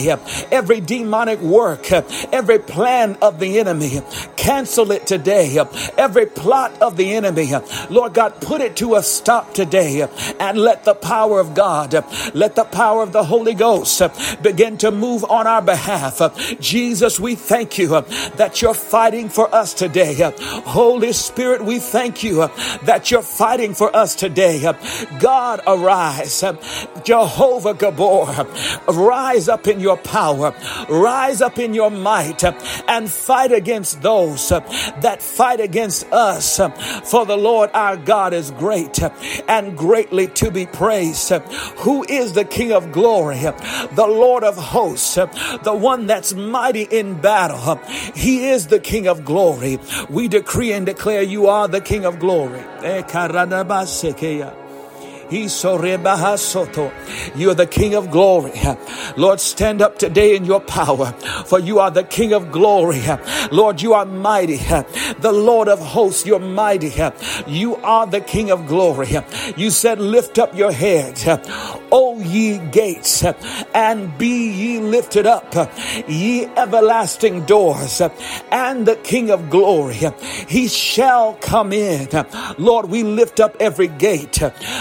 Every 0.53 0.81
demonic 0.81 1.41
work, 1.41 1.91
every 2.33 2.61
plan 2.61 3.17
of 3.21 3.41
the 3.41 3.59
enemy, 3.59 4.01
cancel 4.37 4.93
it 4.93 5.07
today. 5.07 5.59
Every 5.99 6.27
plot 6.27 6.81
of 6.81 6.97
the 6.97 7.15
enemy, 7.15 7.53
Lord 7.91 8.15
God, 8.15 8.41
put 8.41 8.61
it 8.61 8.77
to 8.77 8.95
a 8.95 9.03
stop 9.03 9.55
today 9.55 10.07
and 10.39 10.59
let 10.59 10.85
the 10.85 10.95
power 10.95 11.41
of 11.41 11.55
God, 11.55 11.93
let 12.35 12.55
the 12.55 12.65
power 12.65 13.03
of 13.03 13.13
the 13.13 13.25
Holy 13.25 13.55
Ghost 13.55 14.03
begin 14.43 14.79
to 14.79 14.91
move 14.91 15.25
on 15.25 15.47
our 15.47 15.63
behalf. 15.63 16.21
Jesus, 16.61 17.19
we 17.19 17.35
thank 17.35 17.79
you 17.79 17.89
that 18.37 18.63
you're 18.63 18.75
fighting 18.75 19.29
for 19.29 19.53
us 19.53 19.75
today. 19.75 20.15
Holy 20.79 21.13
Spirit, 21.13 21.65
we 21.65 21.79
thank 21.81 22.23
you 22.23 22.49
that 22.85 23.11
you're 23.11 23.16
you're 23.17 23.23
fighting 23.23 23.73
for 23.73 23.97
us 23.97 24.15
today. 24.15 24.61
God, 25.21 25.61
arise. 25.67 26.45
Jehovah 27.03 27.73
Gibbor, 27.73 28.29
rise 28.95 29.49
up 29.49 29.67
in 29.67 29.81
your 29.81 29.97
power, 29.97 30.55
rise 30.91 31.41
up 31.41 31.59
in 31.59 31.73
your 31.73 31.91
might, 31.91 32.45
and 32.45 33.11
fight 33.11 33.53
against 33.53 34.03
those 34.03 34.51
that 34.51 35.23
fight 35.23 35.61
against 35.61 36.13
us. 36.13 36.59
For 37.11 37.25
the 37.25 37.39
Lord 37.39 37.71
our 37.73 37.97
God 37.97 38.35
is 38.35 38.51
great 38.51 39.01
and 39.49 39.79
greatly 39.79 40.27
to 40.29 40.51
be 40.51 40.67
praised. 40.67 41.31
Who 41.87 42.05
is 42.07 42.35
the 42.35 42.45
King 42.45 42.73
of 42.73 42.93
glory? 42.93 43.41
The 43.41 44.07
Lord 44.07 44.45
of 44.45 44.57
hosts, 44.59 45.15
the 45.15 45.75
one 45.75 46.07
that's 46.07 46.35
mighty 46.35 46.83
in 46.83 47.19
battle. 47.19 47.77
He 48.15 48.51
is 48.51 48.67
the 48.67 48.79
King 48.79 49.09
of 49.09 49.25
glory. 49.25 49.79
We 50.11 50.29
decree 50.29 50.75
and 50.75 50.85
declare 50.85 51.23
you 51.23 51.47
are 51.47 51.67
the 51.67 51.81
King 51.81 52.05
of 52.05 52.19
glory 52.19 52.63
karadabasekeya. 53.13 54.66
You're 55.31 55.49
the 57.55 57.69
King 57.71 57.95
of 57.95 58.11
glory. 58.11 58.53
Lord, 59.17 59.41
stand 59.41 59.83
up 59.83 59.99
today 59.99 60.37
in 60.37 60.45
your 60.45 60.61
power, 60.61 61.13
for 61.47 61.59
you 61.59 61.79
are 61.79 61.91
the 61.91 62.05
King 62.05 62.33
of 62.33 62.53
glory. 62.53 63.03
Lord, 63.51 63.83
you 63.83 63.95
are 63.95 64.05
mighty. 64.05 64.57
The 64.57 65.33
Lord 65.33 65.69
of 65.69 65.81
hosts, 65.81 66.27
you're 66.27 66.39
mighty. 66.39 66.93
You 67.47 67.77
are 67.77 68.07
the 68.07 68.21
King 68.21 68.51
of 68.51 68.67
glory. 68.67 69.17
You 69.57 69.71
said, 69.71 70.01
Lift 70.01 70.39
up 70.39 70.57
your 70.57 70.73
head, 70.73 71.21
O 71.91 72.21
ye 72.21 72.59
gates, 72.59 73.25
and 73.75 74.17
be 74.19 74.51
ye 74.51 74.81
lifted 74.81 75.27
up, 75.27 75.55
ye 76.07 76.45
everlasting 76.45 77.45
doors, 77.47 78.01
and 78.51 78.87
the 78.87 78.97
King 78.97 79.31
of 79.31 79.51
glory, 79.51 80.01
he 80.49 80.69
shall 80.69 81.35
come 81.35 81.73
in. 81.73 82.09
Lord, 82.59 82.91
we 82.91 83.03
lift 83.03 83.41
up 83.41 83.57
every 83.61 83.89
gate. 83.89 84.41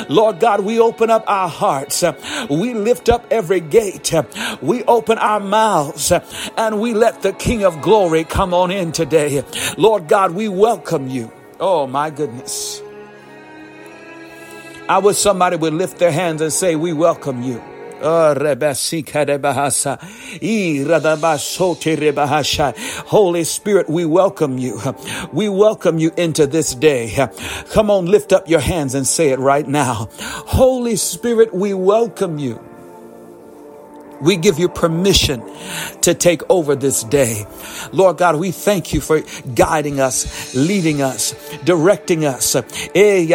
Lord 0.10 0.35
God, 0.40 0.62
we 0.62 0.80
open 0.80 1.10
up 1.10 1.24
our 1.28 1.50
hearts. 1.50 2.04
We 2.50 2.74
lift 2.74 3.10
up 3.10 3.26
every 3.32 3.60
gate. 3.60 4.14
We 4.62 4.84
open 4.84 5.18
our 5.18 5.40
mouths 5.40 6.12
and 6.58 6.80
we 6.80 6.94
let 6.94 7.22
the 7.22 7.34
King 7.34 7.64
of 7.64 7.82
glory 7.82 8.24
come 8.24 8.54
on 8.54 8.72
in 8.72 8.92
today. 8.92 9.44
Lord 9.78 10.08
God, 10.08 10.32
we 10.32 10.48
welcome 10.48 11.10
you. 11.10 11.32
Oh 11.60 11.88
my 11.88 12.10
goodness. 12.10 12.82
I 14.88 15.00
wish 15.00 15.18
somebody 15.18 15.56
would 15.58 15.74
lift 15.74 15.98
their 15.98 16.12
hands 16.12 16.42
and 16.42 16.54
say, 16.54 16.76
We 16.76 16.94
welcome 16.94 17.42
you. 17.42 17.62
Holy 23.08 23.44
Spirit, 23.44 23.90
we 23.90 24.06
welcome 24.06 24.60
you. 24.60 24.80
We 25.34 25.50
welcome 25.50 25.98
you 25.98 26.12
into 26.16 26.46
this 26.46 26.76
day. 26.76 27.28
Come 27.72 27.90
on, 27.90 28.06
lift 28.06 28.32
up 28.32 28.48
your 28.48 28.60
hands 28.60 28.94
and 28.94 29.08
say 29.08 29.30
it 29.30 29.40
right 29.40 29.68
now. 29.68 30.10
Holy 30.20 30.96
Spirit, 30.96 31.54
we 31.54 31.74
welcome 31.74 32.38
you. 32.38 32.75
We 34.22 34.38
give 34.38 34.60
you 34.60 34.70
permission 34.70 35.44
to 36.02 36.14
take 36.14 36.42
over 36.50 36.76
this 36.76 37.04
day. 37.04 37.46
Lord 37.92 38.18
God, 38.18 38.38
we 38.38 38.52
thank 38.52 38.94
you 38.94 39.02
for 39.02 39.22
guiding 39.54 40.00
us, 40.00 40.56
leading 40.56 41.02
us, 41.02 41.34
directing 41.64 42.26
us. 42.26 42.56
Eh, 42.56 43.26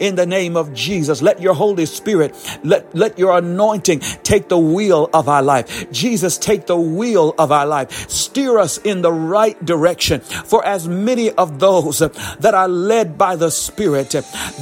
in 0.00 0.14
the 0.16 0.26
name 0.26 0.56
of 0.56 0.74
Jesus, 0.74 1.22
let 1.22 1.40
your 1.40 1.54
Holy 1.54 1.86
Spirit, 1.86 2.34
let, 2.64 2.94
let 2.94 3.18
your 3.18 3.36
anointing 3.36 4.00
take 4.22 4.48
the 4.48 4.58
wheel 4.58 5.08
of 5.12 5.28
our 5.28 5.42
life. 5.42 5.90
Jesus, 5.90 6.38
take 6.38 6.66
the 6.66 6.76
wheel 6.76 7.34
of 7.38 7.52
our 7.52 7.66
life. 7.66 8.08
Steer 8.10 8.58
us 8.58 8.78
in 8.78 9.02
the 9.02 9.12
right 9.12 9.62
direction. 9.64 10.20
For 10.20 10.64
as 10.64 10.88
many 10.88 11.30
of 11.32 11.58
those 11.58 11.98
that 11.98 12.54
are 12.54 12.68
led 12.68 13.18
by 13.18 13.36
the 13.36 13.50
Spirit, 13.50 14.14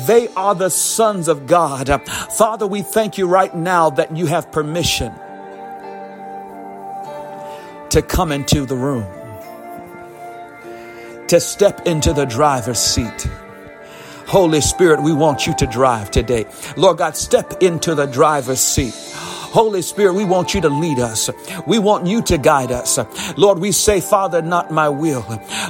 they 0.07 0.29
are 0.37 0.55
the 0.55 0.71
sons 0.71 1.29
of 1.29 1.47
God. 1.47 1.89
Father, 2.37 2.67
we 2.67 2.83
thank 2.83 3.19
you 3.19 3.27
right 3.27 3.55
now 3.55 3.91
that 3.91 4.17
you 4.19 4.27
have 4.27 4.51
permission 4.51 5.13
to 7.91 8.03
come 8.03 8.33
into 8.33 8.67
the 8.67 8.77
room, 8.77 9.07
to 11.29 11.41
step 11.41 11.87
into 11.87 12.13
the 12.13 12.25
driver's 12.27 12.79
seat. 12.79 13.29
Holy 14.27 14.61
Spirit, 14.61 15.03
we 15.03 15.13
want 15.13 15.47
you 15.47 15.55
to 15.55 15.67
drive 15.67 16.11
today. 16.11 16.45
Lord 16.77 16.99
God, 16.99 17.17
step 17.17 17.63
into 17.63 17.95
the 17.95 18.05
driver's 18.07 18.61
seat. 18.61 18.95
Holy 19.15 19.81
Spirit, 19.81 20.13
we 20.13 20.27
want 20.27 20.53
you 20.53 20.61
to 20.61 20.69
lead 20.69 20.99
us. 20.99 21.31
We 21.67 21.79
want 21.79 22.07
you 22.07 22.21
to 22.23 22.37
guide 22.37 22.71
us. 22.71 22.99
Lord, 23.39 23.59
we 23.59 23.73
say, 23.73 24.03
Father, 24.03 24.43
not 24.43 24.71
my 24.71 24.91
will, 24.91 25.25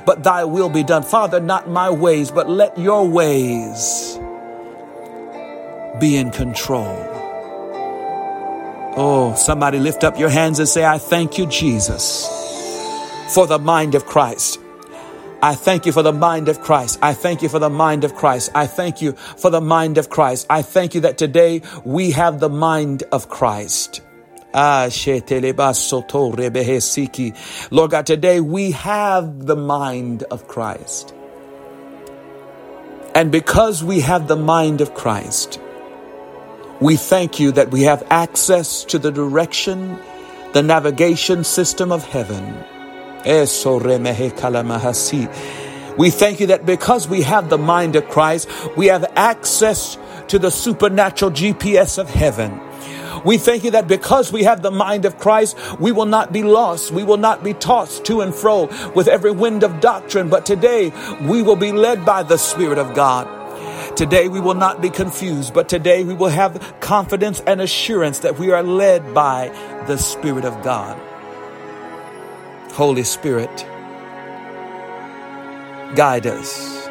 but 0.05 0.25
thy 0.25 0.43
will 0.45 0.69
be 0.69 0.83
done. 0.83 1.05
Father, 1.05 1.39
not 1.39 1.69
my 1.69 1.91
ways, 1.91 2.33
but 2.33 2.51
let 2.51 2.77
your 2.77 3.09
ways 3.09 4.19
be 6.01 6.17
in 6.17 6.33
control. 6.33 7.18
Oh, 9.01 9.33
somebody 9.37 9.79
lift 9.79 10.03
up 10.03 10.19
your 10.19 10.29
hands 10.29 10.59
and 10.59 10.69
say, 10.69 10.85
I 10.85 10.99
thank 10.99 11.39
you, 11.39 11.47
Jesus, 11.47 12.27
for 13.33 13.47
the 13.47 13.61
mind 13.61 13.95
of 13.95 14.07
Christ. 14.07 14.59
I 15.41 15.55
thank 15.55 15.87
you 15.87 15.93
for 15.93 16.03
the 16.03 16.13
mind 16.13 16.49
of 16.49 16.61
Christ. 16.61 16.99
I 17.01 17.15
thank 17.15 17.41
you 17.41 17.49
for 17.49 17.61
the 17.61 17.71
mind 17.71 18.03
of 18.03 18.17
Christ. 18.17 18.51
I 18.57 18.67
thank 18.67 19.01
you 19.01 19.13
for 19.13 19.51
the 19.51 19.61
mind 19.61 19.99
of 19.99 20.11
Christ. 20.11 20.49
I 20.51 20.63
thank 20.63 20.97
you 20.97 21.03
that 21.03 21.17
today 21.17 21.63
we 21.85 22.11
have 22.11 22.41
the 22.41 22.49
mind 22.49 23.05
of 23.13 23.29
Christ. 23.29 24.01
Ah, 24.53 24.89
Lord 27.71 27.91
God, 27.93 28.07
today 28.07 28.41
we 28.41 28.71
have 28.73 29.47
the 29.47 29.57
mind 29.57 30.23
of 30.25 30.49
Christ. 30.49 31.15
And 33.15 33.31
because 33.31 33.85
we 33.85 34.01
have 34.01 34.27
the 34.27 34.35
mind 34.35 34.81
of 34.81 34.93
Christ, 34.95 35.61
we 36.81 36.97
thank 36.97 37.41
you 37.41 37.51
that 37.53 37.71
we 37.71 37.83
have 37.83 38.07
access 38.09 38.85
to 38.85 38.99
the 38.99 39.11
direction, 39.11 39.99
the 40.53 40.63
navigation 40.63 41.43
system 41.43 41.91
of 41.91 42.05
heaven. 42.05 42.65
We 43.25 43.47
thank 46.11 46.41
you 46.41 46.47
that 46.47 46.63
because 46.65 47.09
we 47.09 47.23
have 47.23 47.51
the 47.51 47.59
mind 47.59 47.97
of 47.97 48.09
Christ, 48.09 48.49
we 48.77 48.87
have 48.87 49.05
access 49.17 49.99
to 50.29 50.39
the 50.39 50.51
supernatural 50.51 51.33
GPS 51.33 51.99
of 51.99 52.09
heaven. 52.09 52.61
We 53.25 53.39
thank 53.39 53.65
you 53.65 53.73
that 53.73 53.89
because 53.89 54.33
we 54.33 54.45
have 54.45 54.63
the 54.63 54.71
mind 54.71 55.05
of 55.05 55.19
Christ, 55.19 55.57
we 55.81 55.91
will 55.91 56.07
not 56.07 56.33
be 56.33 56.45
lost. 56.45 56.93
We 56.93 57.03
will 57.03 57.17
not 57.17 57.43
be 57.43 57.55
tossed 57.55 58.05
to 58.05 58.21
and 58.21 58.33
fro 58.33 58.67
with 58.95 59.09
every 59.09 59.33
wind 59.33 59.65
of 59.65 59.81
doctrine, 59.81 60.29
but 60.29 60.47
today 60.47 60.93
we 61.23 61.43
will 61.43 61.57
be 61.57 61.73
led 61.73 62.05
by 62.05 62.23
the 62.23 62.37
Spirit 62.37 62.79
of 62.79 62.95
God. 62.95 63.38
Today 63.99 64.29
we 64.29 64.39
will 64.39 64.55
not 64.55 64.81
be 64.81 64.91
confused, 64.91 65.53
but 65.53 65.69
today 65.69 66.05
we 66.05 66.15
will 66.15 66.29
have 66.29 66.77
confidence 66.79 67.41
and 67.49 67.61
assurance 67.61 68.21
that 68.21 68.39
we 68.39 68.53
are 68.53 68.63
led 68.63 69.13
by 69.13 69.49
the 69.89 69.97
Spirit 69.97 70.45
of 70.45 70.63
God. 70.63 70.97
Holy 72.75 73.03
Spirit, 73.03 73.51
guide 75.97 76.29
us, 76.29 76.87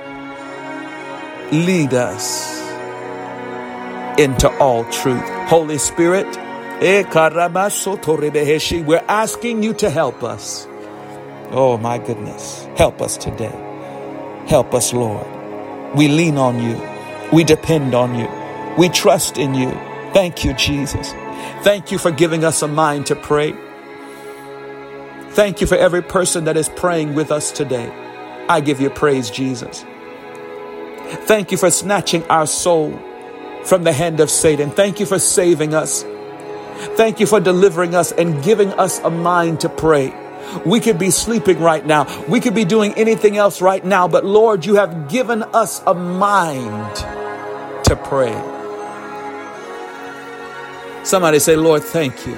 lead 1.54 1.94
us 1.94 2.60
into 4.20 4.50
all 4.60 4.84
truth. 4.92 5.30
Holy 5.48 5.78
Spirit, 5.78 6.28
eh, 6.82 7.04
we're 8.86 9.06
asking 9.08 9.64
you 9.64 9.74
to 9.76 9.90
help 9.90 10.24
us. 10.24 10.68
Oh 11.52 11.78
my 11.78 12.00
goodness, 12.00 12.68
help 12.76 13.02
us 13.02 13.16
today. 13.16 13.56
Help 14.50 14.74
us, 14.74 14.92
Lord. 14.92 15.26
We 15.96 16.10
lean 16.10 16.38
on 16.38 16.62
you. 16.62 16.97
We 17.34 17.44
depend 17.44 17.94
on 17.94 18.16
you. 18.16 18.28
We 18.78 18.90
trust 18.90 19.38
in 19.38 19.54
you. 19.54 19.72
Thank 20.14 20.44
you, 20.46 20.54
Jesus. 20.54 21.12
Thank 21.64 21.92
you 21.92 21.98
for 21.98 22.12
giving 22.12 22.44
us 22.44 22.62
a 22.62 22.68
mind 22.68 23.08
to 23.08 23.16
pray. 23.16 23.56
Thank 25.32 25.62
you 25.62 25.68
for 25.68 25.76
every 25.76 26.02
person 26.02 26.46
that 26.46 26.58
is 26.58 26.70
praying 26.70 27.14
with 27.14 27.32
us 27.32 27.52
today. 27.52 27.92
I 28.50 28.62
give 28.62 28.80
you 28.80 28.90
praise, 28.90 29.30
Jesus. 29.30 29.86
Thank 31.26 31.52
you 31.52 31.58
for 31.58 31.70
snatching 31.70 32.24
our 32.26 32.48
soul 32.48 32.98
from 33.64 33.84
the 33.84 33.94
hand 33.94 34.20
of 34.20 34.32
Satan. 34.32 34.72
Thank 34.72 35.00
you 35.00 35.06
for 35.06 35.20
saving 35.20 35.74
us. 35.74 36.04
Thank 36.96 37.20
you 37.20 37.26
for 37.26 37.40
delivering 37.40 37.96
us 37.96 38.12
and 38.12 38.44
giving 38.44 38.72
us 38.74 39.00
a 39.00 39.10
mind 39.10 39.62
to 39.62 39.70
pray. 39.70 40.14
We 40.66 40.80
could 40.80 40.98
be 40.98 41.12
sleeping 41.12 41.60
right 41.60 41.86
now. 41.86 42.06
We 42.28 42.40
could 42.40 42.56
be 42.56 42.66
doing 42.66 42.94
anything 42.94 43.38
else 43.38 43.62
right 43.62 43.84
now. 43.84 44.08
But 44.08 44.26
Lord, 44.26 44.66
you 44.66 44.76
have 44.76 45.10
given 45.10 45.44
us 45.44 45.82
a 45.86 45.94
mind 45.94 46.96
to 47.86 47.96
pray. 47.96 48.36
Somebody 51.04 51.40
say, 51.40 51.56
Lord, 51.56 51.84
thank 51.84 52.26
you. 52.28 52.36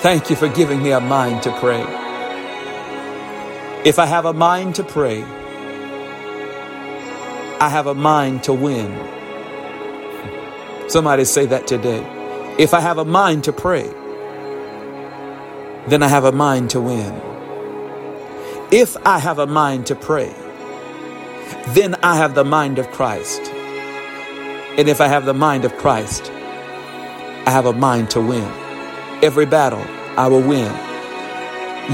Thank 0.00 0.30
you 0.30 0.36
for 0.36 0.48
giving 0.48 0.82
me 0.82 0.92
a 0.92 1.00
mind 1.00 1.42
to 1.44 1.52
pray. 1.60 1.82
If 3.84 3.98
I 3.98 4.06
have 4.06 4.26
a 4.26 4.32
mind 4.32 4.74
to 4.76 4.84
pray, 4.84 5.22
I 7.60 7.68
have 7.68 7.86
a 7.86 7.94
mind 7.94 8.42
to 8.44 8.52
win. 8.52 8.90
Somebody 10.88 11.24
say 11.24 11.46
that 11.46 11.66
today. 11.66 12.04
If 12.58 12.74
I 12.74 12.80
have 12.80 12.98
a 12.98 13.04
mind 13.04 13.44
to 13.44 13.52
pray, 13.52 13.88
then 15.88 16.02
I 16.02 16.08
have 16.08 16.24
a 16.24 16.32
mind 16.32 16.70
to 16.70 16.80
win. 16.80 17.20
If 18.70 18.96
I 19.06 19.18
have 19.18 19.38
a 19.38 19.46
mind 19.46 19.86
to 19.86 19.94
pray, 19.94 20.32
then 21.68 21.96
I 22.02 22.16
have 22.16 22.34
the 22.34 22.44
mind 22.44 22.78
of 22.78 22.90
Christ. 22.90 23.40
And 24.78 24.88
if 24.88 25.00
I 25.00 25.08
have 25.08 25.26
the 25.26 25.34
mind 25.34 25.64
of 25.64 25.76
Christ, 25.76 26.30
I 27.44 27.50
have 27.50 27.66
a 27.66 27.72
mind 27.72 28.10
to 28.10 28.20
win. 28.20 28.50
Every 29.22 29.46
battle, 29.46 29.84
I 30.16 30.28
will 30.28 30.40
win. 30.42 30.72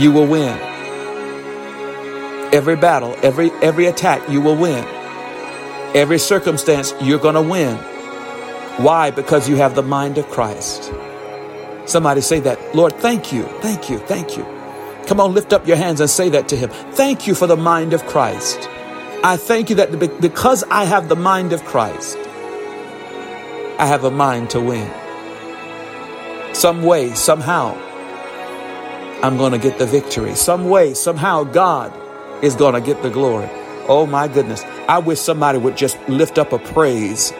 You 0.00 0.12
will 0.12 0.26
win. 0.26 0.56
Every 2.52 2.76
battle, 2.76 3.16
every 3.22 3.50
every 3.62 3.86
attack, 3.86 4.28
you 4.28 4.40
will 4.40 4.56
win. 4.56 4.84
Every 5.94 6.18
circumstance, 6.18 6.94
you're 7.00 7.18
going 7.18 7.34
to 7.34 7.42
win. 7.42 7.76
Why? 8.76 9.10
Because 9.10 9.48
you 9.48 9.56
have 9.56 9.74
the 9.74 9.82
mind 9.82 10.18
of 10.18 10.28
Christ. 10.28 10.92
Somebody 11.88 12.20
say 12.20 12.40
that. 12.40 12.76
Lord, 12.76 12.92
thank 12.96 13.32
you. 13.32 13.44
Thank 13.62 13.88
you. 13.88 13.98
Thank 13.98 14.36
you. 14.36 14.44
Come 15.06 15.20
on, 15.20 15.32
lift 15.32 15.54
up 15.54 15.66
your 15.66 15.78
hands 15.78 16.00
and 16.00 16.10
say 16.10 16.28
that 16.28 16.48
to 16.48 16.56
him. 16.56 16.68
Thank 16.92 17.26
you 17.26 17.34
for 17.34 17.46
the 17.46 17.56
mind 17.56 17.94
of 17.94 18.04
Christ. 18.04 18.68
I 19.24 19.38
thank 19.38 19.70
you 19.70 19.76
that 19.76 19.98
because 20.20 20.64
I 20.64 20.84
have 20.84 21.08
the 21.08 21.16
mind 21.16 21.54
of 21.54 21.64
Christ, 21.64 22.18
I 23.78 23.86
have 23.86 24.04
a 24.04 24.10
mind 24.10 24.50
to 24.50 24.60
win. 24.60 24.92
Some 26.54 26.82
way, 26.82 27.14
somehow, 27.14 27.74
I'm 29.22 29.38
going 29.38 29.52
to 29.52 29.58
get 29.58 29.78
the 29.78 29.86
victory. 29.86 30.34
Some 30.34 30.68
way, 30.68 30.92
somehow, 30.92 31.44
God 31.44 31.90
is 32.44 32.54
going 32.54 32.74
to 32.74 32.82
get 32.82 33.02
the 33.02 33.10
glory. 33.10 33.48
Oh 33.88 34.06
my 34.06 34.28
goodness. 34.28 34.62
I 34.88 34.98
wish 34.98 35.20
somebody 35.20 35.56
would 35.56 35.76
just 35.78 35.98
lift 36.06 36.36
up 36.36 36.52
a 36.52 36.58
praise 36.58 37.32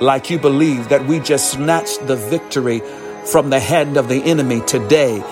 like 0.00 0.28
you 0.28 0.40
believe 0.40 0.88
that 0.88 1.06
we 1.06 1.20
just 1.20 1.52
snatched 1.52 2.04
the 2.08 2.16
victory 2.16 2.82
from 3.26 3.50
the 3.50 3.60
hand 3.60 3.96
of 3.96 4.08
the 4.08 4.22
enemy 4.24 4.60
today 4.62 5.22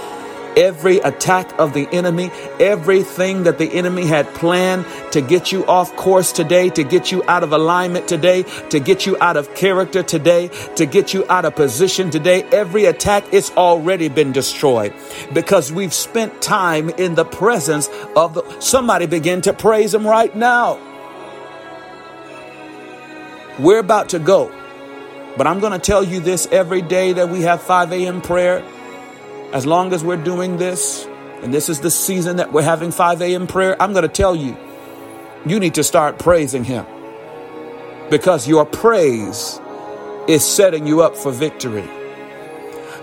every 0.56 0.98
attack 0.98 1.58
of 1.58 1.74
the 1.74 1.88
enemy, 1.92 2.30
everything 2.60 3.44
that 3.44 3.58
the 3.58 3.72
enemy 3.74 4.06
had 4.06 4.26
planned 4.34 4.86
to 5.12 5.20
get 5.20 5.52
you 5.52 5.64
off 5.66 5.94
course 5.96 6.32
today, 6.32 6.70
to 6.70 6.84
get 6.84 7.12
you 7.12 7.22
out 7.28 7.42
of 7.42 7.52
alignment 7.52 8.08
today, 8.08 8.42
to 8.70 8.80
get 8.80 9.06
you 9.06 9.16
out 9.20 9.36
of 9.36 9.54
character 9.54 10.02
today, 10.02 10.48
to 10.76 10.86
get 10.86 11.14
you 11.14 11.24
out 11.28 11.44
of 11.44 11.54
position 11.54 12.10
today, 12.10 12.42
every 12.44 12.84
attack, 12.84 13.24
it's 13.32 13.50
already 13.52 14.08
been 14.08 14.32
destroyed 14.32 14.92
because 15.32 15.72
we've 15.72 15.94
spent 15.94 16.42
time 16.42 16.88
in 16.90 17.14
the 17.14 17.24
presence 17.24 17.88
of 18.16 18.34
the, 18.34 18.60
somebody 18.60 19.06
begin 19.06 19.40
to 19.42 19.52
praise 19.52 19.94
him 19.94 20.06
right 20.06 20.34
now. 20.34 20.78
We're 23.58 23.78
about 23.78 24.08
to 24.10 24.18
go. 24.18 24.52
But 25.36 25.46
I'm 25.46 25.58
going 25.60 25.72
to 25.72 25.78
tell 25.78 26.04
you 26.04 26.20
this 26.20 26.46
every 26.52 26.82
day 26.82 27.12
that 27.14 27.28
we 27.28 27.42
have 27.42 27.62
5 27.62 27.92
a.m. 27.92 28.20
prayer 28.20 28.64
as 29.52 29.66
long 29.66 29.92
as 29.92 30.02
we're 30.02 30.16
doing 30.16 30.56
this, 30.56 31.06
and 31.42 31.54
this 31.54 31.68
is 31.68 31.80
the 31.80 31.90
season 31.90 32.36
that 32.36 32.52
we're 32.52 32.62
having 32.62 32.90
5 32.90 33.22
a.m. 33.22 33.46
prayer, 33.46 33.80
I'm 33.80 33.92
going 33.92 34.02
to 34.02 34.08
tell 34.08 34.34
you, 34.34 34.56
you 35.46 35.60
need 35.60 35.74
to 35.74 35.84
start 35.84 36.18
praising 36.18 36.64
Him 36.64 36.86
because 38.10 38.48
your 38.48 38.64
praise 38.64 39.60
is 40.28 40.44
setting 40.44 40.86
you 40.86 41.02
up 41.02 41.16
for 41.16 41.30
victory. 41.32 41.88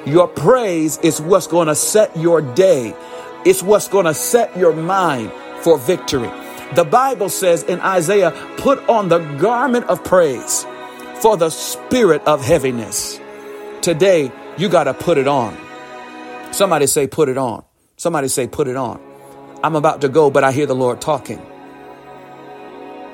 Your 0.06 0.28
praise 0.28 0.98
is 1.00 1.22
what's 1.22 1.48
going 1.48 1.68
to 1.68 1.76
set 1.76 2.16
your 2.18 2.42
day, 2.42 2.96
it's 3.46 3.62
what's 3.62 3.88
going 3.88 4.06
to 4.06 4.14
set 4.14 4.56
your 4.58 4.74
mind 4.74 5.32
for 5.62 5.78
victory. 5.78 6.32
The 6.76 6.86
Bible 6.86 7.30
says 7.30 7.64
in 7.64 7.80
Isaiah, 7.82 8.32
put 8.58 8.80
on 8.88 9.10
the 9.10 9.20
garment 9.38 9.86
of 9.86 10.04
praise 10.04 10.66
for 11.22 11.38
the 11.38 11.50
spirit 11.50 12.24
of 12.25 12.44
heaviness. 12.44 13.20
Today, 13.82 14.32
you 14.58 14.70
got 14.70 14.86
to 14.86 14.94
put 14.94 15.18
it 15.18 15.28
on. 15.28 15.56
Somebody 16.51 16.88
say, 16.88 17.08
put 17.08 17.30
it 17.30 17.38
on. 17.38 17.63
Somebody 17.96 18.28
say, 18.28 18.48
put 18.48 18.68
it 18.68 18.75
on. 18.75 19.00
I'm 19.63 19.75
about 19.75 20.01
to 20.01 20.10
go, 20.10 20.32
but 20.32 20.44
I 20.44 20.51
hear 20.51 20.66
the 20.66 20.75
Lord 20.75 21.00
talking. 21.00 21.42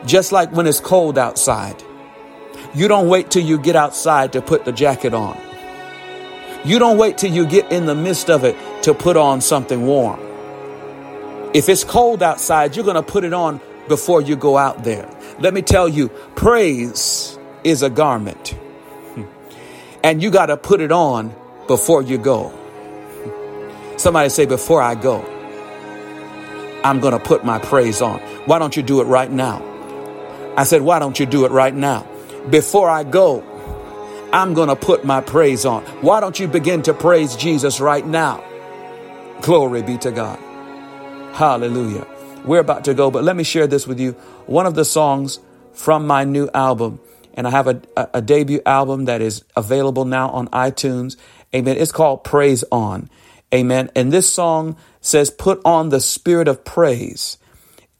Just 0.05 0.31
like 0.31 0.51
when 0.53 0.67
it's 0.67 0.79
cold 0.79 1.17
outside, 1.17 1.83
you 2.73 2.87
don't 2.87 3.09
wait 3.09 3.29
till 3.29 3.43
you 3.43 3.57
get 3.57 3.75
outside 3.75 4.33
to 4.33 4.41
put 4.41 4.63
the 4.63 4.71
jacket 4.71 5.13
on. 5.13 5.37
You 6.63 6.79
don't 6.79 6.97
wait 6.97 7.17
till 7.17 7.31
you 7.31 7.45
get 7.45 7.71
in 7.71 7.85
the 7.85 7.95
midst 7.95 8.29
of 8.29 8.45
it 8.45 8.55
to 8.83 8.93
put 8.93 9.17
on 9.17 9.41
something 9.41 9.85
warm. 9.85 10.19
If 11.53 11.67
it's 11.67 11.83
cold 11.83 12.23
outside, 12.23 12.75
you're 12.75 12.85
going 12.85 12.95
to 12.95 13.03
put 13.03 13.25
it 13.25 13.33
on 13.33 13.59
before 13.89 14.21
you 14.21 14.35
go 14.35 14.57
out 14.57 14.83
there. 14.83 15.09
Let 15.39 15.53
me 15.53 15.61
tell 15.61 15.87
you, 15.89 16.09
praise 16.35 17.36
is 17.67 17.83
a 17.83 17.89
garment. 17.89 18.49
Hmm. 18.49 19.23
And 20.03 20.23
you 20.23 20.31
got 20.31 20.47
to 20.47 20.57
put 20.57 20.81
it 20.81 20.91
on 20.91 21.35
before 21.67 22.01
you 22.01 22.17
go. 22.17 22.49
Hmm. 22.49 23.97
Somebody 23.97 24.29
say, 24.29 24.45
before 24.45 24.81
I 24.81 24.95
go, 24.95 25.21
I'm 26.83 26.99
going 26.99 27.13
to 27.13 27.19
put 27.19 27.43
my 27.43 27.59
praise 27.59 28.01
on. 28.01 28.19
Why 28.45 28.59
don't 28.59 28.77
you 28.77 28.83
do 28.83 29.01
it 29.01 29.05
right 29.05 29.29
now? 29.29 29.61
I 30.55 30.63
said, 30.63 30.81
why 30.81 30.99
don't 30.99 31.19
you 31.19 31.25
do 31.25 31.45
it 31.45 31.51
right 31.51 31.73
now? 31.73 32.07
Before 32.49 32.89
I 32.89 33.03
go, 33.03 33.43
I'm 34.31 34.53
going 34.53 34.69
to 34.69 34.75
put 34.75 35.03
my 35.03 35.21
praise 35.21 35.65
on. 35.65 35.83
Why 36.01 36.19
don't 36.19 36.39
you 36.39 36.47
begin 36.47 36.81
to 36.83 36.93
praise 36.93 37.35
Jesus 37.35 37.79
right 37.79 38.05
now? 38.05 38.43
Glory 39.41 39.81
be 39.81 39.97
to 39.99 40.11
God. 40.11 40.39
Hallelujah. 41.35 42.07
We're 42.45 42.59
about 42.59 42.85
to 42.85 42.93
go, 42.93 43.11
but 43.11 43.23
let 43.23 43.35
me 43.35 43.43
share 43.43 43.67
this 43.67 43.85
with 43.85 43.99
you. 43.99 44.13
One 44.45 44.65
of 44.65 44.75
the 44.75 44.85
songs 44.85 45.39
from 45.73 46.07
my 46.07 46.23
new 46.23 46.49
album, 46.53 46.99
and 47.37 47.47
I 47.47 47.51
have 47.51 47.67
a, 47.67 47.81
a, 48.15 48.21
debut 48.21 48.61
album 48.65 49.05
that 49.05 49.21
is 49.21 49.45
available 49.55 50.05
now 50.05 50.29
on 50.31 50.47
iTunes. 50.47 51.15
Amen. 51.55 51.77
It's 51.77 51.91
called 51.91 52.23
Praise 52.23 52.63
On. 52.71 53.09
Amen. 53.53 53.91
And 53.95 54.11
this 54.11 54.27
song 54.27 54.75
says, 55.01 55.29
put 55.29 55.61
on 55.63 55.89
the 55.89 56.01
spirit 56.01 56.47
of 56.47 56.65
praise. 56.65 57.37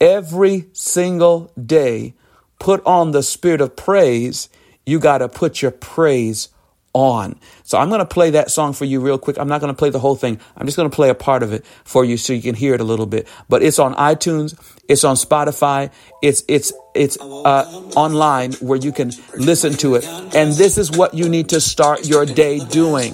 Every 0.01 0.65
single 0.73 1.53
day, 1.63 2.15
put 2.59 2.83
on 2.85 3.12
the 3.12 3.21
spirit 3.21 3.62
of 3.62 3.75
praise. 3.75 4.49
You 4.85 4.99
got 4.99 5.19
to 5.19 5.29
put 5.29 5.62
your 5.62 5.71
praise 5.71 6.49
on. 6.97 7.39
So 7.63 7.77
I'm 7.77 7.89
going 7.89 7.99
to 7.99 8.05
play 8.05 8.31
that 8.31 8.49
song 8.49 8.73
for 8.73 8.86
you 8.86 8.99
real 8.99 9.19
quick. 9.19 9.38
I'm 9.38 9.47
not 9.47 9.62
going 9.62 9.71
to 9.71 9.77
play 9.77 9.91
the 9.91 9.99
whole 9.99 10.15
thing. 10.15 10.39
I'm 10.57 10.65
just 10.65 10.77
going 10.77 10.89
to 10.89 10.95
play 10.95 11.10
a 11.10 11.15
part 11.15 11.43
of 11.43 11.53
it 11.53 11.63
for 11.83 12.03
you 12.03 12.17
so 12.17 12.33
you 12.33 12.41
can 12.41 12.55
hear 12.55 12.73
it 12.73 12.81
a 12.81 12.83
little 12.83 13.05
bit. 13.05 13.27
But 13.47 13.62
it's 13.62 13.77
on 13.77 13.93
iTunes. 13.95 14.57
It's 14.88 15.03
on 15.03 15.15
Spotify. 15.15 15.91
It's, 16.23 16.43
it's, 16.47 16.73
it's, 16.95 17.17
uh, 17.21 17.91
online 17.95 18.53
where 18.53 18.79
you 18.79 18.91
can 18.91 19.12
listen 19.36 19.73
to 19.73 19.95
it. 19.95 20.05
And 20.33 20.53
this 20.53 20.77
is 20.79 20.91
what 20.91 21.13
you 21.13 21.29
need 21.29 21.49
to 21.49 21.62
start 21.62 22.07
your 22.07 22.25
day 22.25 22.60
doing. 22.60 23.13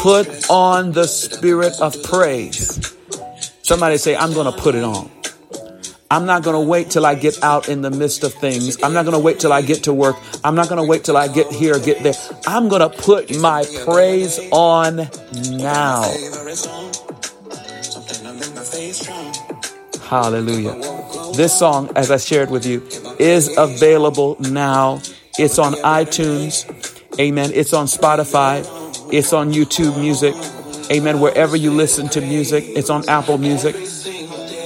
Put 0.00 0.48
on 0.48 0.92
the 0.92 1.06
spirit 1.06 1.78
of 1.80 2.02
praise. 2.02 2.96
Somebody 3.62 3.98
say, 3.98 4.16
I'm 4.16 4.32
going 4.32 4.50
to 4.50 4.58
put 4.58 4.74
it 4.74 4.84
on. 4.84 5.10
I'm 6.10 6.24
not 6.24 6.42
going 6.42 6.54
to 6.54 6.66
wait 6.66 6.90
till 6.90 7.04
I 7.04 7.14
get 7.14 7.42
out 7.42 7.68
in 7.68 7.82
the 7.82 7.90
midst 7.90 8.24
of 8.24 8.32
things. 8.32 8.82
I'm 8.82 8.94
not 8.94 9.04
going 9.04 9.16
to 9.16 9.22
wait 9.22 9.40
till 9.40 9.52
I 9.52 9.60
get 9.60 9.84
to 9.84 9.92
work. 9.92 10.16
I'm 10.42 10.54
not 10.54 10.68
going 10.70 10.80
to 10.82 10.88
wait 10.88 11.04
till 11.04 11.18
I 11.18 11.28
get 11.28 11.52
here, 11.52 11.78
get 11.78 12.02
there. 12.02 12.14
I'm 12.46 12.68
going 12.68 12.80
to 12.80 12.88
put 12.88 13.36
my 13.38 13.64
praise 13.84 14.40
on 14.50 15.08
now. 15.50 16.02
Hallelujah. 20.08 20.74
This 21.36 21.58
song, 21.58 21.90
as 21.94 22.10
I 22.10 22.16
shared 22.16 22.50
with 22.50 22.64
you, 22.64 22.82
is 23.18 23.54
available 23.58 24.36
now. 24.40 25.02
It's 25.38 25.58
on 25.58 25.74
iTunes. 25.74 26.64
Amen. 27.20 27.50
It's 27.52 27.74
on 27.74 27.84
Spotify. 27.86 28.64
It's 29.12 29.34
on 29.34 29.52
YouTube 29.52 30.00
Music. 30.00 30.34
Amen. 30.90 31.20
Wherever 31.20 31.54
you 31.54 31.70
listen 31.70 32.08
to 32.08 32.22
music, 32.22 32.64
it's 32.68 32.88
on 32.88 33.06
Apple 33.10 33.36
Music. 33.36 33.76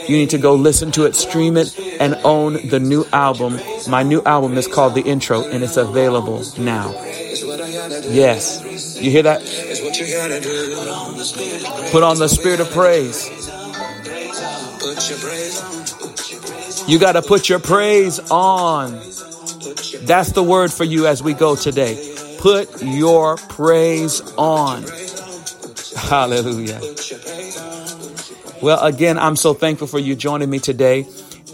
You 0.08 0.16
need 0.16 0.30
to 0.30 0.38
go 0.38 0.54
listen 0.54 0.90
to 0.92 1.04
it, 1.04 1.14
stream 1.14 1.56
it, 1.56 1.78
and 2.00 2.14
own 2.24 2.68
the 2.68 2.80
new 2.80 3.04
album. 3.12 3.60
My 3.88 4.02
new 4.02 4.22
album 4.22 4.56
is 4.56 4.66
called 4.66 4.94
The 4.94 5.02
Intro, 5.02 5.42
and 5.44 5.62
it's 5.62 5.76
available 5.76 6.42
now. 6.58 6.92
Yes. 8.10 9.00
You 9.00 9.10
hear 9.10 9.22
that? 9.22 9.40
Put 11.90 12.02
on 12.02 12.18
the 12.18 12.28
spirit 12.28 12.60
of 12.60 12.70
praise. 12.70 13.28
You 16.88 16.98
got 16.98 17.12
to 17.12 17.22
put 17.22 17.48
your 17.48 17.60
praise 17.60 18.18
on. 18.30 18.92
That's 20.02 20.32
the 20.32 20.42
word 20.42 20.72
for 20.72 20.84
you 20.84 21.06
as 21.06 21.22
we 21.22 21.32
go 21.34 21.54
today. 21.54 22.14
Put 22.38 22.82
your 22.82 23.36
praise 23.36 24.20
on. 24.36 24.84
Hallelujah. 25.96 26.80
Well, 28.62 28.80
again, 28.80 29.18
I'm 29.18 29.34
so 29.34 29.54
thankful 29.54 29.88
for 29.88 29.98
you 29.98 30.14
joining 30.14 30.48
me 30.48 30.60
today. 30.60 31.06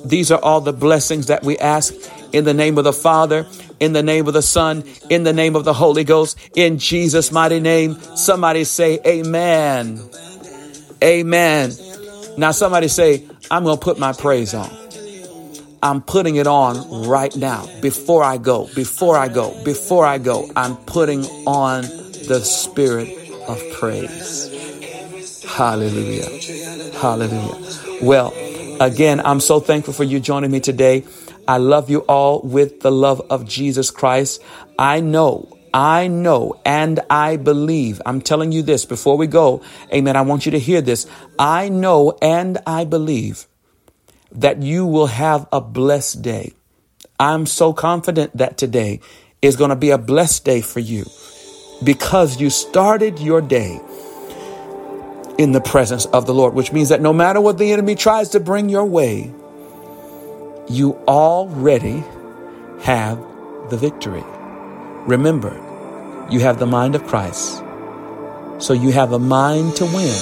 These 0.04 0.30
are 0.30 0.38
all 0.40 0.60
the 0.60 0.74
blessings 0.74 1.26
that 1.26 1.42
we 1.42 1.58
ask 1.58 1.94
in 2.32 2.44
the 2.44 2.54
name 2.54 2.76
of 2.76 2.84
the 2.84 2.92
Father, 2.92 3.46
in 3.80 3.94
the 3.94 4.02
name 4.02 4.28
of 4.28 4.34
the 4.34 4.42
Son, 4.42 4.84
in 5.08 5.24
the 5.24 5.32
name 5.32 5.56
of 5.56 5.64
the 5.64 5.72
Holy 5.72 6.04
Ghost, 6.04 6.38
in 6.54 6.78
Jesus' 6.78 7.32
mighty 7.32 7.60
name. 7.60 7.98
Somebody 8.14 8.64
say, 8.64 9.00
Amen. 9.06 10.00
Amen. 11.02 11.72
Now, 12.36 12.50
somebody 12.50 12.88
say, 12.88 13.26
I'm 13.50 13.64
going 13.64 13.78
to 13.78 13.84
put 13.84 13.98
my 13.98 14.12
praise 14.12 14.52
on. 14.52 14.70
I'm 15.82 16.02
putting 16.02 16.36
it 16.36 16.46
on 16.46 17.08
right 17.08 17.34
now 17.36 17.66
before 17.80 18.22
I 18.22 18.36
go, 18.36 18.68
before 18.74 19.16
I 19.16 19.28
go, 19.28 19.64
before 19.64 20.04
I 20.04 20.18
go. 20.18 20.50
I'm 20.56 20.76
putting 20.76 21.24
on 21.46 21.82
the 21.82 22.40
spirit 22.44 23.08
of 23.48 23.62
praise. 23.74 24.48
Hallelujah. 25.46 26.67
Hallelujah. 27.00 28.02
Well, 28.02 28.32
again, 28.80 29.20
I'm 29.24 29.40
so 29.40 29.60
thankful 29.60 29.94
for 29.94 30.04
you 30.04 30.20
joining 30.20 30.50
me 30.50 30.60
today. 30.60 31.04
I 31.46 31.58
love 31.58 31.88
you 31.88 32.00
all 32.00 32.42
with 32.42 32.80
the 32.80 32.92
love 32.92 33.22
of 33.30 33.46
Jesus 33.46 33.90
Christ. 33.90 34.42
I 34.78 35.00
know 35.00 35.58
I 35.72 36.08
know 36.08 36.60
and 36.64 37.00
I 37.10 37.36
believe. 37.36 38.00
I'm 38.06 38.20
telling 38.20 38.52
you 38.52 38.62
this 38.62 38.84
before 38.84 39.16
we 39.16 39.26
go. 39.26 39.62
Amen. 39.92 40.16
I 40.16 40.22
want 40.22 40.46
you 40.46 40.52
to 40.52 40.58
hear 40.58 40.80
this. 40.80 41.06
I 41.38 41.68
know 41.68 42.16
and 42.22 42.58
I 42.66 42.84
believe 42.84 43.46
that 44.32 44.62
you 44.62 44.86
will 44.86 45.06
have 45.06 45.46
a 45.52 45.60
blessed 45.60 46.22
day. 46.22 46.52
I'm 47.20 47.46
so 47.46 47.72
confident 47.72 48.36
that 48.36 48.58
today 48.58 49.00
is 49.42 49.56
going 49.56 49.70
to 49.70 49.76
be 49.76 49.90
a 49.90 49.98
blessed 49.98 50.44
day 50.44 50.60
for 50.60 50.80
you 50.80 51.04
because 51.84 52.40
you 52.40 52.50
started 52.50 53.18
your 53.18 53.40
day 53.40 53.80
in 55.38 55.52
the 55.52 55.60
presence 55.60 56.04
of 56.06 56.26
the 56.26 56.34
Lord, 56.34 56.52
which 56.54 56.72
means 56.72 56.88
that 56.88 57.00
no 57.00 57.12
matter 57.12 57.40
what 57.40 57.58
the 57.58 57.72
enemy 57.72 57.94
tries 57.94 58.30
to 58.30 58.40
bring 58.40 58.68
your 58.68 58.84
way, 58.84 59.32
you 60.68 60.94
already 61.06 62.02
have 62.82 63.18
the 63.70 63.76
victory. 63.76 64.24
Remember, 65.06 65.54
you 66.28 66.40
have 66.40 66.58
the 66.58 66.66
mind 66.66 66.96
of 66.96 67.06
Christ. 67.06 67.62
So 68.58 68.72
you 68.72 68.90
have 68.90 69.12
a 69.12 69.18
mind 69.20 69.76
to 69.76 69.84
win. 69.84 70.14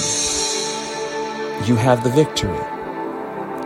You 1.65 1.75
have 1.75 2.03
the 2.03 2.11
victory. 2.11 2.59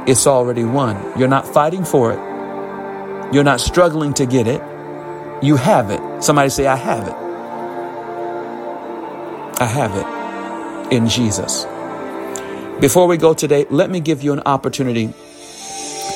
It's 0.08 0.26
already 0.26 0.64
won. 0.64 1.20
You're 1.20 1.28
not 1.28 1.46
fighting 1.46 1.84
for 1.84 2.14
it. 2.14 3.34
You're 3.34 3.44
not 3.44 3.60
struggling 3.60 4.14
to 4.16 4.26
get 4.26 4.48
it. 4.48 4.62
You 5.44 5.58
have 5.58 5.92
it. 5.92 6.24
Somebody 6.24 6.50
say, 6.50 6.66
I 6.66 6.78
have 6.78 7.08
it. 7.08 7.16
I 9.62 9.66
have 9.66 9.96
it 9.96 10.21
in 10.92 11.08
Jesus. 11.08 11.66
Before 12.80 13.08
we 13.08 13.18
go 13.18 13.34
today, 13.34 13.66
let 13.70 13.90
me 13.90 14.00
give 14.00 14.22
you 14.24 14.34
an 14.34 14.42
opportunity 14.46 15.14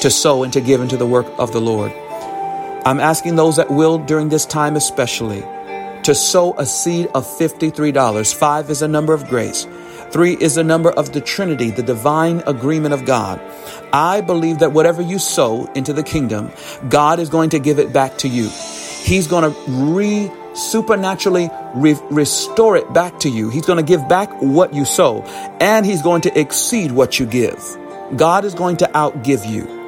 to 0.01 0.09
sow 0.11 0.43
and 0.43 0.53
to 0.53 0.61
give 0.61 0.81
into 0.81 0.97
the 0.97 1.07
work 1.07 1.27
of 1.38 1.53
the 1.53 1.61
Lord. 1.61 1.91
I'm 2.85 2.99
asking 2.99 3.35
those 3.35 3.55
that 3.55 3.71
will 3.71 3.97
during 3.97 4.29
this 4.29 4.45
time, 4.45 4.75
especially, 4.75 5.41
to 6.03 6.13
sow 6.13 6.53
a 6.57 6.65
seed 6.65 7.07
of 7.15 7.25
$53. 7.25 8.33
Five 8.35 8.69
is 8.69 8.83
a 8.83 8.88
number 8.88 9.13
of 9.13 9.27
grace. 9.27 9.65
Three 10.11 10.38
is 10.39 10.55
the 10.55 10.63
number 10.63 10.91
of 10.91 11.13
the 11.13 11.21
Trinity, 11.21 11.71
the 11.71 11.81
divine 11.81 12.43
agreement 12.45 12.93
of 12.93 13.05
God. 13.05 13.41
I 13.91 14.21
believe 14.21 14.59
that 14.59 14.71
whatever 14.71 15.01
you 15.01 15.17
sow 15.17 15.65
into 15.73 15.93
the 15.93 16.03
kingdom, 16.03 16.51
God 16.89 17.19
is 17.19 17.29
going 17.29 17.49
to 17.51 17.59
give 17.59 17.79
it 17.79 17.91
back 17.91 18.17
to 18.19 18.27
you. 18.27 18.49
He's 19.03 19.27
going 19.27 19.51
to 19.51 19.59
re 19.67 20.31
supernaturally 20.55 21.49
re- 21.75 21.99
restore 22.09 22.77
it 22.77 22.91
back 22.93 23.19
to 23.19 23.29
you. 23.29 23.49
He's 23.49 23.65
going 23.65 23.77
to 23.77 23.83
give 23.83 24.07
back 24.07 24.29
what 24.41 24.73
you 24.73 24.85
sow 24.85 25.21
and 25.59 25.85
he's 25.85 26.01
going 26.01 26.21
to 26.21 26.39
exceed 26.39 26.91
what 26.91 27.19
you 27.19 27.25
give. 27.25 27.61
God 28.15 28.45
is 28.45 28.53
going 28.53 28.77
to 28.77 28.85
outgive 28.87 29.49
you. 29.49 29.83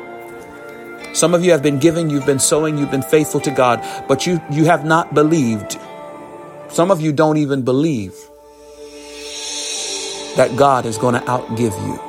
Some 1.13 1.33
of 1.33 1.43
you 1.43 1.51
have 1.51 1.63
been 1.63 1.79
giving, 1.79 2.09
you've 2.09 2.25
been 2.25 2.39
sowing, 2.39 2.77
you've 2.77 2.91
been 2.91 3.01
faithful 3.01 3.39
to 3.41 3.51
God, 3.51 3.83
but 4.07 4.27
you, 4.27 4.41
you 4.51 4.65
have 4.65 4.85
not 4.85 5.13
believed. 5.13 5.77
Some 6.69 6.91
of 6.91 7.01
you 7.01 7.11
don't 7.11 7.37
even 7.37 7.63
believe 7.63 8.13
that 10.35 10.55
God 10.55 10.85
is 10.85 10.97
going 10.97 11.15
to 11.15 11.21
outgive 11.21 11.73
you. 11.87 11.99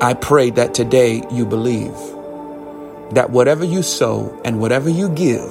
I 0.00 0.14
pray 0.14 0.50
that 0.50 0.74
today 0.74 1.22
you 1.30 1.44
believe 1.44 1.94
that 3.12 3.30
whatever 3.30 3.64
you 3.64 3.82
sow 3.82 4.40
and 4.44 4.60
whatever 4.60 4.88
you 4.88 5.08
give, 5.10 5.50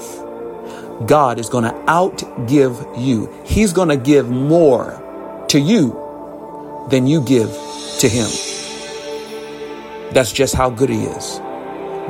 God 1.06 1.40
is 1.40 1.50
going 1.50 1.64
to 1.64 1.72
outgive 1.86 3.00
you. 3.00 3.30
He's 3.46 3.74
going 3.74 3.90
to 3.90 3.98
give 3.98 4.30
more 4.30 5.46
to 5.50 5.60
you 5.60 6.88
than 6.90 7.08
you 7.08 7.22
give 7.22 7.50
to 8.00 8.08
Him. 8.08 8.30
That's 10.14 10.32
just 10.32 10.56
how 10.56 10.70
good 10.70 10.90
He 10.90 11.04
is. 11.04 11.40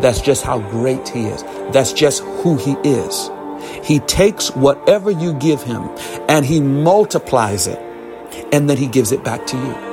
That's 0.01 0.21
just 0.21 0.43
how 0.43 0.59
great 0.59 1.07
He 1.09 1.25
is. 1.25 1.43
That's 1.73 1.93
just 1.93 2.23
who 2.23 2.57
He 2.57 2.73
is. 2.87 3.29
He 3.83 3.99
takes 3.99 4.49
whatever 4.51 5.11
you 5.11 5.33
give 5.33 5.61
Him 5.61 5.89
and 6.27 6.45
He 6.45 6.59
multiplies 6.59 7.67
it 7.67 7.79
and 8.51 8.69
then 8.69 8.77
He 8.77 8.87
gives 8.87 9.11
it 9.11 9.23
back 9.23 9.45
to 9.47 9.57
you. 9.57 9.90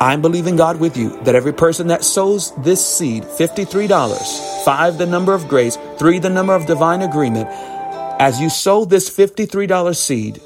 I'm 0.00 0.22
believing 0.22 0.56
God 0.56 0.80
with 0.80 0.96
you 0.96 1.22
that 1.24 1.34
every 1.34 1.52
person 1.52 1.88
that 1.88 2.02
sows 2.04 2.52
this 2.56 2.82
seed, 2.82 3.22
$53, 3.24 4.64
five, 4.64 4.96
the 4.96 5.04
number 5.04 5.34
of 5.34 5.46
grace, 5.46 5.76
three, 5.98 6.18
the 6.18 6.30
number 6.30 6.54
of 6.54 6.64
divine 6.64 7.02
agreement, 7.02 7.48
as 8.18 8.40
you 8.40 8.48
sow 8.48 8.86
this 8.86 9.10
$53 9.10 9.94
seed, 9.94 10.40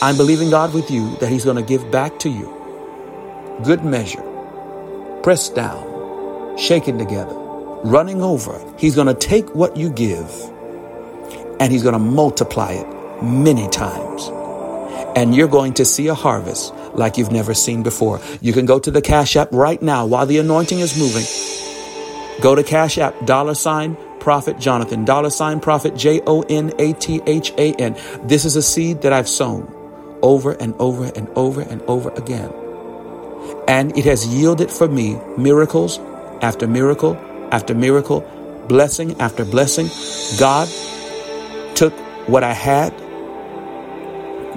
I'm 0.00 0.16
believing 0.16 0.48
God 0.48 0.72
with 0.72 0.90
you 0.90 1.14
that 1.16 1.28
He's 1.28 1.44
going 1.44 1.58
to 1.58 1.62
give 1.62 1.90
back 1.90 2.18
to 2.20 2.30
you 2.30 3.60
good 3.64 3.84
measure, 3.84 4.22
pressed 5.22 5.54
down, 5.54 6.56
shaken 6.56 6.96
together, 6.96 7.34
running 7.84 8.22
over. 8.22 8.58
He's 8.78 8.94
going 8.94 9.08
to 9.08 9.14
take 9.14 9.54
what 9.54 9.76
you 9.76 9.90
give 9.90 10.30
and 11.60 11.70
He's 11.70 11.82
going 11.82 11.92
to 11.92 11.98
multiply 11.98 12.72
it 12.72 13.22
many 13.22 13.68
times. 13.68 14.30
And 15.16 15.34
you're 15.34 15.48
going 15.48 15.74
to 15.74 15.84
see 15.84 16.08
a 16.08 16.14
harvest 16.14 16.72
like 16.96 17.18
you've 17.18 17.32
never 17.32 17.54
seen 17.54 17.82
before. 17.82 18.20
You 18.40 18.52
can 18.52 18.66
go 18.66 18.78
to 18.78 18.90
the 18.90 19.02
Cash 19.02 19.36
App 19.36 19.48
right 19.52 19.80
now 19.80 20.06
while 20.06 20.26
the 20.26 20.38
anointing 20.38 20.80
is 20.80 20.98
moving. 20.98 21.24
Go 22.42 22.54
to 22.54 22.62
Cash 22.62 22.98
App, 22.98 23.26
dollar 23.26 23.54
sign, 23.54 23.96
Prophet 24.20 24.58
Jonathan, 24.58 25.04
dollar 25.04 25.30
sign, 25.30 25.60
Prophet 25.60 25.96
J 25.96 26.20
O 26.26 26.42
N 26.42 26.72
A 26.78 26.92
T 26.94 27.20
H 27.26 27.52
A 27.58 27.74
N. 27.74 27.96
This 28.24 28.44
is 28.44 28.56
a 28.56 28.62
seed 28.62 29.02
that 29.02 29.12
I've 29.12 29.28
sown 29.28 29.72
over 30.22 30.52
and 30.52 30.74
over 30.78 31.04
and 31.14 31.28
over 31.36 31.60
and 31.60 31.82
over 31.82 32.10
again. 32.10 32.52
And 33.68 33.96
it 33.96 34.04
has 34.06 34.26
yielded 34.26 34.70
for 34.70 34.88
me 34.88 35.18
miracles 35.36 35.98
after 36.42 36.66
miracle 36.66 37.16
after 37.54 37.74
miracle, 37.74 38.20
blessing 38.68 39.20
after 39.20 39.44
blessing. 39.44 39.88
God 40.38 40.68
took 41.76 41.92
what 42.28 42.42
I 42.42 42.52
had, 42.52 42.92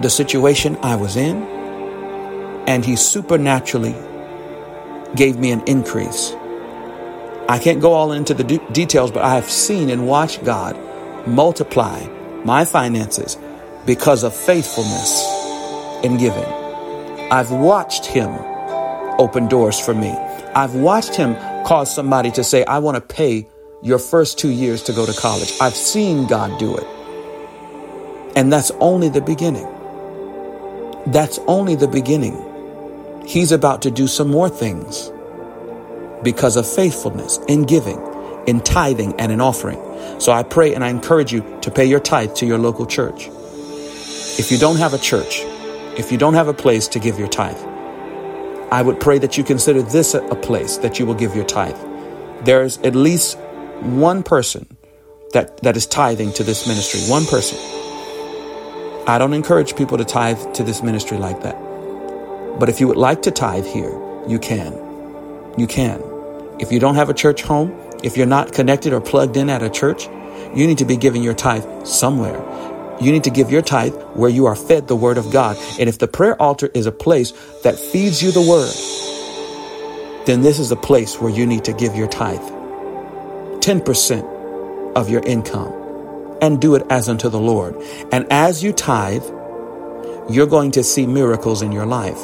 the 0.02 0.10
situation 0.10 0.78
I 0.82 0.96
was 0.96 1.16
in, 1.16 1.57
and 2.68 2.86
he 2.86 2.96
supernaturally 2.96 3.96
gave 5.16 5.38
me 5.38 5.52
an 5.52 5.64
increase. 5.68 6.34
I 7.50 7.60
can't 7.60 7.82
go 7.82 7.94
all 7.94 8.12
into 8.12 8.34
the 8.34 8.44
de- 8.44 8.72
details, 8.74 9.10
but 9.10 9.24
I 9.24 9.36
have 9.36 9.50
seen 9.50 9.90
and 9.90 10.08
watched 10.08 10.44
God 10.44 10.78
multiply 11.26 12.06
my 12.44 12.66
finances 12.66 13.38
because 13.86 14.24
of 14.24 14.36
faithfulness 14.36 15.26
in 16.04 16.18
giving. 16.18 16.46
I've 17.32 17.52
watched 17.52 18.06
him 18.06 18.30
open 19.20 19.48
doors 19.48 19.80
for 19.80 19.94
me. 19.94 20.10
I've 20.10 20.76
watched 20.76 21.16
him 21.16 21.36
cause 21.66 21.94
somebody 21.94 22.32
to 22.32 22.44
say, 22.44 22.66
I 22.66 22.80
want 22.80 22.96
to 22.96 23.02
pay 23.16 23.48
your 23.82 24.00
first 24.00 24.40
two 24.40 24.50
years 24.50 24.84
to 24.84 24.94
go 24.94 25.06
to 25.06 25.14
college. 25.14 25.52
I've 25.62 25.76
seen 25.76 26.28
God 26.28 26.60
do 26.60 26.76
it. 26.78 26.88
And 28.36 28.52
that's 28.52 28.72
only 28.80 29.10
the 29.10 29.22
beginning. 29.22 29.68
That's 31.08 31.40
only 31.48 31.76
the 31.76 31.88
beginning. 31.88 32.47
He's 33.28 33.52
about 33.52 33.82
to 33.82 33.92
do 33.92 34.08
some 34.08 34.30
more 34.30 34.48
things 34.48 35.12
because 36.24 36.56
of 36.56 36.66
faithfulness 36.66 37.38
in 37.50 37.64
giving, 37.64 38.02
in 38.48 38.62
tithing, 38.62 39.20
and 39.20 39.34
in 39.34 39.42
offering. 39.42 39.78
So 40.18 40.32
I 40.32 40.44
pray 40.44 40.74
and 40.74 40.82
I 40.82 40.88
encourage 40.88 41.34
you 41.34 41.44
to 41.60 41.70
pay 41.70 41.84
your 41.84 42.00
tithe 42.00 42.36
to 42.36 42.46
your 42.46 42.58
local 42.58 42.86
church. 42.86 43.28
If 44.40 44.50
you 44.50 44.58
don't 44.58 44.78
have 44.78 44.94
a 44.94 44.98
church, 44.98 45.42
if 45.98 46.10
you 46.10 46.18
don't 46.18 46.36
have 46.36 46.48
a 46.48 46.54
place 46.54 46.88
to 46.88 47.00
give 47.00 47.20
your 47.20 47.28
tithe, 47.28 47.62
I 48.72 48.82
would 48.82 49.02
pray 49.02 49.20
that 49.20 49.38
you 49.38 49.44
consider 49.44 49.82
this 49.82 50.14
a 50.14 50.22
place 50.36 50.78
that 50.78 50.98
you 50.98 51.06
will 51.06 51.14
give 51.14 51.36
your 51.36 51.46
tithe. 51.46 51.78
There's 52.46 52.78
at 52.78 52.96
least 52.96 53.38
one 53.82 54.24
person 54.24 54.78
that, 55.34 55.62
that 55.64 55.76
is 55.76 55.86
tithing 55.86 56.32
to 56.34 56.46
this 56.46 56.66
ministry, 56.66 57.02
one 57.12 57.26
person. 57.26 57.58
I 59.06 59.18
don't 59.18 59.34
encourage 59.34 59.76
people 59.76 59.98
to 59.98 60.06
tithe 60.06 60.54
to 60.54 60.64
this 60.64 60.82
ministry 60.82 61.18
like 61.18 61.44
that. 61.44 61.67
But 62.60 62.70
if 62.70 62.80
you 62.80 62.88
would 62.88 62.98
like 62.98 63.22
to 63.24 63.32
tithe 63.32 63.66
here, 63.66 63.92
you 64.28 64.40
can. 64.40 64.74
You 65.58 65.68
can. 65.68 66.02
If 66.60 66.72
you 66.72 66.80
don't 66.80 66.96
have 66.96 67.10
a 67.10 67.14
church 67.14 67.44
home, 67.44 67.72
if 68.04 68.18
you're 68.18 68.28
not 68.28 68.54
connected 68.54 68.94
or 68.94 69.02
plugged 69.02 69.38
in 69.38 69.50
at 69.50 69.62
a 69.64 69.70
church, 69.70 70.08
you 70.56 70.68
need 70.68 70.80
to 70.80 70.86
be 70.86 70.98
giving 70.98 71.24
your 71.24 71.34
tithe 71.34 71.86
somewhere. 71.86 72.38
You 73.00 73.12
need 73.12 73.26
to 73.26 73.30
give 73.30 73.52
your 73.52 73.62
tithe 73.62 73.94
where 74.16 74.30
you 74.30 74.48
are 74.48 74.56
fed 74.56 74.88
the 74.88 74.96
word 74.96 75.18
of 75.18 75.32
God. 75.32 75.58
And 75.80 75.88
if 75.88 76.00
the 76.00 76.08
prayer 76.08 76.40
altar 76.42 76.70
is 76.74 76.88
a 76.88 76.92
place 76.92 77.32
that 77.64 77.78
feeds 77.78 78.24
you 78.24 78.32
the 78.32 78.42
word, 78.42 78.74
then 80.26 80.42
this 80.42 80.60
is 80.60 80.72
a 80.72 80.76
place 80.76 81.20
where 81.22 81.32
you 81.32 81.46
need 81.46 81.66
to 81.66 81.74
give 81.74 81.96
your 81.96 82.08
tithe 82.08 82.42
10% 83.62 84.96
of 84.96 85.10
your 85.10 85.22
income 85.22 85.74
and 86.42 86.60
do 86.60 86.76
it 86.76 86.86
as 86.90 87.10
unto 87.10 87.30
the 87.30 87.40
Lord. 87.40 87.76
And 88.12 88.26
as 88.32 88.64
you 88.64 88.74
tithe, 88.74 89.24
you're 90.30 90.48
going 90.48 90.72
to 90.72 90.84
see 90.84 91.06
miracles 91.06 91.62
in 91.62 91.72
your 91.72 91.86
life. 91.86 92.20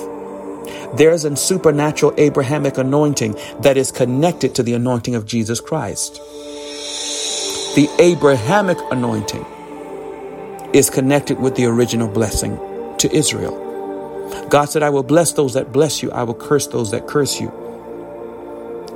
There's 0.96 1.26
a 1.26 1.36
supernatural 1.36 2.14
Abrahamic 2.18 2.78
anointing 2.78 3.38
that 3.62 3.78
is 3.78 3.92
connected 3.92 4.56
to 4.56 4.64
the 4.64 4.74
anointing 4.74 5.16
of 5.16 5.26
Jesus 5.26 5.60
Christ. 5.60 6.16
The 7.76 7.90
Abrahamic 8.00 8.78
anointing 8.92 9.46
is 10.74 10.90
connected 10.90 11.40
with 11.40 11.56
the 11.56 11.66
original 11.66 12.08
blessing 12.08 12.58
to 13.00 13.12
Israel. 13.16 13.60
God 14.50 14.66
said, 14.66 14.84
I 14.84 14.90
will 14.90 15.04
bless 15.04 15.34
those 15.34 15.54
that 15.56 15.72
bless 15.72 16.04
you. 16.04 16.12
I 16.12 16.24
will 16.24 16.36
curse 16.36 16.68
those 16.68 16.92
that 16.92 17.08
curse 17.08 17.42
you. 17.42 17.52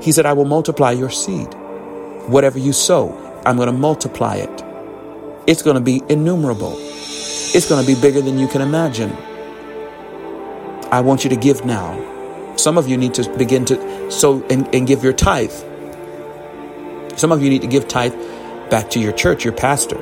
He 0.02 0.12
said, 0.12 0.26
I 0.26 0.34
will 0.34 0.46
multiply 0.46 0.92
your 0.92 1.10
seed. 1.10 1.48
Whatever 2.28 2.60
you 2.60 2.74
sow, 2.74 3.16
I'm 3.46 3.56
going 3.58 3.68
to 3.68 3.74
multiply 3.74 4.36
it. 4.36 4.64
It's 5.48 5.62
going 5.62 5.76
to 5.76 5.82
be 5.82 6.02
innumerable. 6.10 6.76
It's 6.78 7.68
going 7.68 7.86
to 7.86 7.88
be 7.96 8.00
bigger 8.00 8.22
than 8.22 8.38
you 8.38 8.48
can 8.48 8.62
imagine. 8.62 9.16
I 10.92 11.02
want 11.02 11.24
you 11.24 11.30
to 11.30 11.36
give 11.36 11.66
now. 11.66 12.56
Some 12.56 12.78
of 12.78 12.88
you 12.88 12.98
need 12.98 13.14
to 13.16 13.30
begin 13.38 13.66
to 13.66 14.12
sow 14.12 14.44
and, 14.50 14.74
and 14.74 14.88
give 14.88 15.04
your 15.04 15.14
tithe. 15.14 15.52
Some 17.18 17.32
of 17.32 17.42
you 17.44 17.50
need 17.50 17.62
to 17.62 17.68
give 17.68 17.88
tithe 17.88 18.14
back 18.70 18.90
to 18.92 19.00
your 19.00 19.12
church, 19.14 19.44
your 19.44 19.54
pastor. 19.54 20.02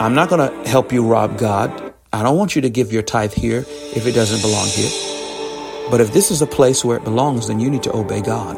I'm 0.00 0.14
not 0.14 0.28
going 0.28 0.48
to 0.48 0.68
help 0.68 0.92
you 0.92 1.06
rob 1.06 1.38
God. 1.38 1.94
I 2.12 2.22
don't 2.22 2.36
want 2.36 2.56
you 2.56 2.62
to 2.62 2.70
give 2.70 2.92
your 2.92 3.02
tithe 3.02 3.32
here 3.32 3.64
if 3.94 4.06
it 4.06 4.12
doesn't 4.12 4.40
belong 4.40 4.66
here. 4.68 5.90
But 5.90 6.00
if 6.00 6.12
this 6.12 6.30
is 6.30 6.42
a 6.42 6.46
place 6.46 6.84
where 6.84 6.96
it 6.96 7.04
belongs, 7.04 7.48
then 7.48 7.60
you 7.60 7.70
need 7.70 7.82
to 7.84 7.94
obey 7.94 8.22
God. 8.22 8.56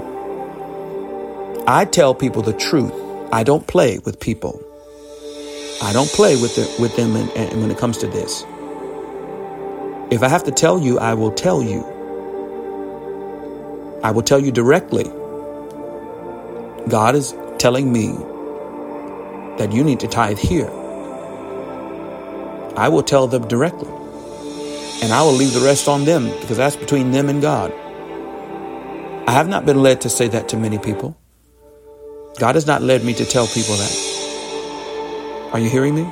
I 1.66 1.84
tell 1.84 2.14
people 2.14 2.42
the 2.42 2.54
truth. 2.54 2.92
I 3.32 3.42
don't 3.42 3.66
play 3.66 3.98
with 3.98 4.20
people. 4.20 4.62
I 5.82 5.92
don't 5.92 6.08
play 6.08 6.40
with 6.40 6.56
the, 6.56 6.82
with 6.82 6.96
them 6.96 7.14
and, 7.14 7.30
and 7.30 7.60
when 7.60 7.70
it 7.70 7.78
comes 7.78 7.98
to 7.98 8.06
this. 8.06 8.44
If 10.10 10.22
I 10.22 10.28
have 10.28 10.44
to 10.44 10.50
tell 10.50 10.80
you, 10.80 10.98
I 10.98 11.12
will 11.12 11.32
tell 11.32 11.62
you. 11.62 11.84
I 14.02 14.10
will 14.10 14.22
tell 14.22 14.38
you 14.38 14.50
directly. 14.50 15.04
God 16.88 17.14
is 17.14 17.34
telling 17.58 17.92
me 17.92 18.12
that 19.58 19.72
you 19.72 19.84
need 19.84 20.00
to 20.00 20.08
tithe 20.08 20.38
here. 20.38 20.70
I 22.74 22.88
will 22.88 23.02
tell 23.02 23.26
them 23.26 23.46
directly. 23.48 23.90
And 25.02 25.12
I 25.12 25.22
will 25.22 25.34
leave 25.34 25.52
the 25.52 25.60
rest 25.60 25.88
on 25.88 26.06
them 26.06 26.24
because 26.40 26.56
that's 26.56 26.76
between 26.76 27.10
them 27.10 27.28
and 27.28 27.42
God. 27.42 27.70
I 29.28 29.32
have 29.32 29.48
not 29.48 29.66
been 29.66 29.82
led 29.82 30.00
to 30.02 30.08
say 30.08 30.28
that 30.28 30.48
to 30.50 30.56
many 30.56 30.78
people. 30.78 31.18
God 32.38 32.54
has 32.54 32.66
not 32.66 32.80
led 32.80 33.04
me 33.04 33.12
to 33.14 33.26
tell 33.26 33.46
people 33.46 33.76
that. 33.76 35.50
Are 35.52 35.58
you 35.58 35.68
hearing 35.68 35.94
me? 35.94 36.10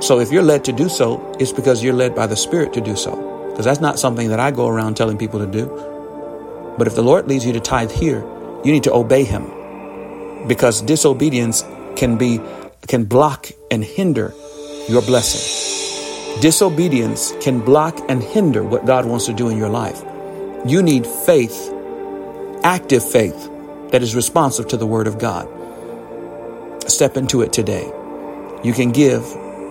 So 0.00 0.20
if 0.20 0.30
you're 0.30 0.42
led 0.42 0.64
to 0.66 0.72
do 0.72 0.88
so, 0.88 1.34
it's 1.40 1.52
because 1.52 1.82
you're 1.82 1.94
led 1.94 2.14
by 2.14 2.26
the 2.26 2.36
Spirit 2.36 2.72
to 2.74 2.80
do 2.80 2.94
so. 2.94 3.50
Because 3.50 3.64
that's 3.64 3.80
not 3.80 3.98
something 3.98 4.28
that 4.28 4.38
I 4.38 4.52
go 4.52 4.68
around 4.68 4.96
telling 4.96 5.18
people 5.18 5.40
to 5.40 5.46
do. 5.46 5.66
But 6.78 6.86
if 6.86 6.94
the 6.94 7.02
Lord 7.02 7.26
leads 7.26 7.44
you 7.44 7.52
to 7.54 7.60
tithe 7.60 7.90
here, 7.90 8.20
you 8.64 8.72
need 8.72 8.84
to 8.84 8.92
obey 8.92 9.24
Him. 9.24 10.46
Because 10.46 10.80
disobedience 10.82 11.64
can 11.96 12.16
be, 12.16 12.40
can 12.86 13.04
block 13.04 13.48
and 13.72 13.84
hinder 13.84 14.32
your 14.88 15.02
blessing. 15.02 16.40
Disobedience 16.40 17.32
can 17.40 17.58
block 17.58 17.98
and 18.08 18.22
hinder 18.22 18.62
what 18.62 18.86
God 18.86 19.04
wants 19.04 19.26
to 19.26 19.32
do 19.32 19.48
in 19.48 19.58
your 19.58 19.68
life. 19.68 20.00
You 20.64 20.82
need 20.82 21.04
faith, 21.04 21.72
active 22.62 23.02
faith, 23.02 23.50
that 23.90 24.02
is 24.02 24.14
responsive 24.14 24.68
to 24.68 24.76
the 24.76 24.86
Word 24.86 25.08
of 25.08 25.18
God. 25.18 25.48
Step 26.88 27.16
into 27.16 27.42
it 27.42 27.52
today. 27.52 27.90
You 28.62 28.72
can 28.72 28.92
give 28.92 29.24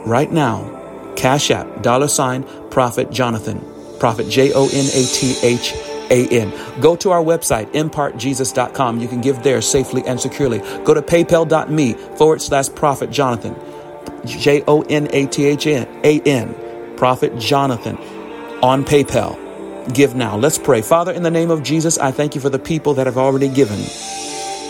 right 0.07 0.31
now. 0.31 0.73
Cash 1.15 1.51
App, 1.51 1.81
dollar 1.81 2.07
sign, 2.07 2.43
Prophet 2.69 3.11
Jonathan, 3.11 3.59
Prophet 3.99 4.29
J 4.29 4.53
O 4.53 4.65
N 4.65 4.85
A 4.85 5.05
T 5.05 5.35
H 5.41 5.73
A 6.11 6.27
N. 6.29 6.53
Go 6.79 6.95
to 6.97 7.11
our 7.11 7.23
website, 7.23 7.71
impartjesus.com. 7.73 8.99
You 8.99 9.07
can 9.07 9.21
give 9.21 9.43
there 9.43 9.61
safely 9.61 10.03
and 10.05 10.19
securely. 10.19 10.59
Go 10.83 10.93
to 10.93 11.01
paypal.me 11.01 11.93
forward 11.93 12.41
slash 12.41 12.69
Prophet 12.69 13.09
Jonathan, 13.09 13.55
J 14.25 14.63
O 14.67 14.83
N 14.83 15.07
A 15.11 15.25
T 15.25 15.45
H 15.45 15.65
A 15.67 16.21
N, 16.21 16.95
Prophet 16.95 17.37
Jonathan 17.39 17.97
on 18.61 18.85
PayPal. 18.85 19.43
Give 19.93 20.15
now. 20.15 20.37
Let's 20.37 20.57
pray. 20.57 20.81
Father, 20.81 21.11
in 21.11 21.23
the 21.23 21.31
name 21.31 21.49
of 21.49 21.63
Jesus, 21.63 21.97
I 21.97 22.11
thank 22.11 22.35
you 22.35 22.41
for 22.41 22.49
the 22.49 22.59
people 22.59 22.95
that 22.95 23.07
have 23.07 23.17
already 23.17 23.47
given, 23.47 23.79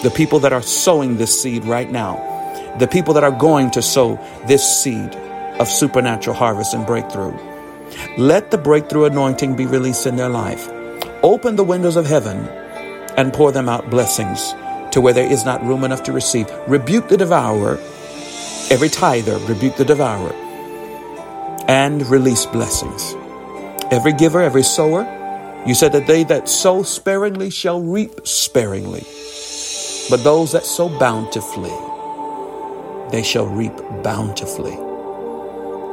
the 0.04 0.14
people 0.16 0.40
that 0.40 0.54
are 0.54 0.62
sowing 0.62 1.18
this 1.18 1.42
seed 1.42 1.66
right 1.66 1.92
now, 1.92 2.76
the 2.78 2.88
people 2.88 3.16
that 3.16 3.24
are 3.24 3.32
going 3.32 3.72
to 3.72 3.82
sow 3.82 4.16
this 4.48 4.64
seed 4.64 5.18
of 5.60 5.68
supernatural 5.68 6.36
harvest 6.36 6.74
and 6.74 6.86
breakthrough. 6.86 7.38
Let 8.18 8.52
the 8.52 8.58
breakthrough 8.58 9.06
anointing 9.06 9.56
be 9.56 9.66
released 9.66 10.06
in 10.06 10.16
their 10.16 10.30
life. 10.30 10.68
Open 11.24 11.56
the 11.56 11.64
windows 11.64 11.96
of 11.96 12.06
heaven 12.06 12.48
and 13.18 13.34
pour 13.34 13.52
them 13.52 13.68
out 13.68 13.90
blessings 13.90 14.54
to 14.92 15.02
where 15.02 15.14
there 15.14 15.30
is 15.30 15.46
not 15.46 15.64
room 15.64 15.84
enough 15.84 16.04
to 16.04 16.12
receive. 16.12 16.48
Rebuke 16.68 17.10
the 17.10 17.18
devourer, 17.18 17.80
every 18.70 18.90
tither, 18.90 19.38
rebuke 19.40 19.76
the 19.76 19.86
devourer, 19.86 20.34
and 21.68 22.06
release 22.08 22.46
blessings. 22.46 23.16
Every 23.92 24.14
giver, 24.14 24.42
every 24.42 24.64
sower, 24.64 25.06
you 25.66 25.74
said 25.74 25.92
that 25.94 26.08
they 26.08 26.24
that 26.26 26.48
sow 26.48 26.84
sparingly 26.84 27.50
shall 27.50 27.82
reap 27.82 28.28
sparingly. 28.28 29.06
But 30.10 30.24
those 30.24 30.54
that 30.54 30.66
sow 30.66 30.88
bountifully, 31.00 31.76
they 33.12 33.24
shall 33.24 33.48
reap 33.48 33.74
bountifully. 34.04 34.87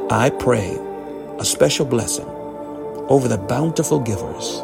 I 0.09 0.29
pray 0.29 0.77
a 1.39 1.45
special 1.45 1.85
blessing 1.85 2.27
over 3.09 3.27
the 3.27 3.37
bountiful 3.37 3.99
givers, 3.99 4.61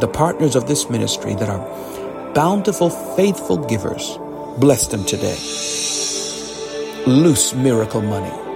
the 0.00 0.08
partners 0.12 0.56
of 0.56 0.68
this 0.68 0.90
ministry 0.90 1.34
that 1.36 1.48
are 1.48 2.32
bountiful, 2.34 2.90
faithful 2.90 3.56
givers. 3.56 4.18
Bless 4.58 4.86
them 4.88 5.04
today. 5.04 5.38
Loose 7.06 7.54
miracle 7.54 8.02
money 8.02 8.48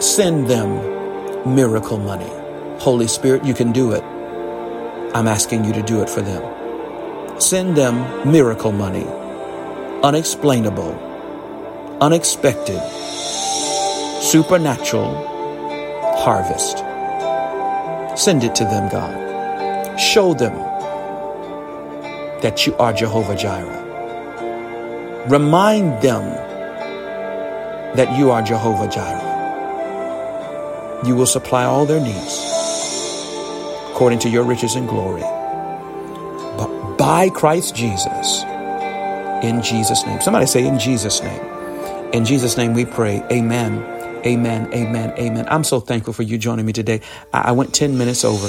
Send 0.00 0.46
them 0.46 1.54
miracle 1.56 1.98
money. 1.98 2.30
Holy 2.78 3.08
Spirit, 3.08 3.44
you 3.44 3.52
can 3.52 3.72
do 3.72 3.90
it. 3.90 4.02
I'm 5.12 5.26
asking 5.26 5.64
you 5.64 5.72
to 5.72 5.82
do 5.82 6.02
it 6.02 6.08
for 6.08 6.22
them. 6.22 7.40
Send 7.40 7.76
them 7.76 8.30
miracle 8.30 8.70
money, 8.70 9.04
unexplainable, 10.04 10.94
unexpected, 12.00 12.80
supernatural 14.22 15.14
harvest. 16.18 16.78
Send 18.18 18.44
it 18.44 18.54
to 18.56 18.64
them, 18.64 18.88
God. 18.90 19.98
Show 19.98 20.34
them 20.34 20.54
that 22.42 22.66
you 22.66 22.76
are 22.76 22.92
Jehovah 22.92 23.36
Jireh. 23.36 23.84
Remind 25.28 26.02
them 26.02 26.24
that 27.96 28.16
you 28.18 28.30
are 28.30 28.42
Jehovah 28.42 28.88
Jireh 28.88 29.28
you 31.04 31.14
will 31.14 31.26
supply 31.26 31.64
all 31.64 31.86
their 31.86 32.00
needs 32.00 32.44
according 33.90 34.18
to 34.20 34.28
your 34.28 34.44
riches 34.44 34.74
and 34.74 34.88
glory. 34.88 35.22
But 36.56 36.96
by 36.96 37.30
Christ 37.30 37.74
Jesus, 37.74 38.42
in 39.44 39.62
Jesus' 39.62 40.04
name. 40.06 40.20
Somebody 40.20 40.46
say, 40.46 40.66
in 40.66 40.78
Jesus' 40.78 41.22
name. 41.22 41.57
In 42.12 42.24
Jesus' 42.24 42.56
name 42.56 42.74
we 42.74 42.86
pray. 42.86 43.22
Amen. 43.30 43.84
Amen. 44.26 44.72
Amen. 44.72 45.12
Amen. 45.18 45.46
I'm 45.48 45.62
so 45.64 45.78
thankful 45.80 46.12
for 46.14 46.22
you 46.22 46.38
joining 46.38 46.66
me 46.66 46.72
today. 46.72 47.00
I, 47.32 47.52
went 47.52 47.74
10 47.74 47.98
minutes 47.98 48.24
over. 48.24 48.48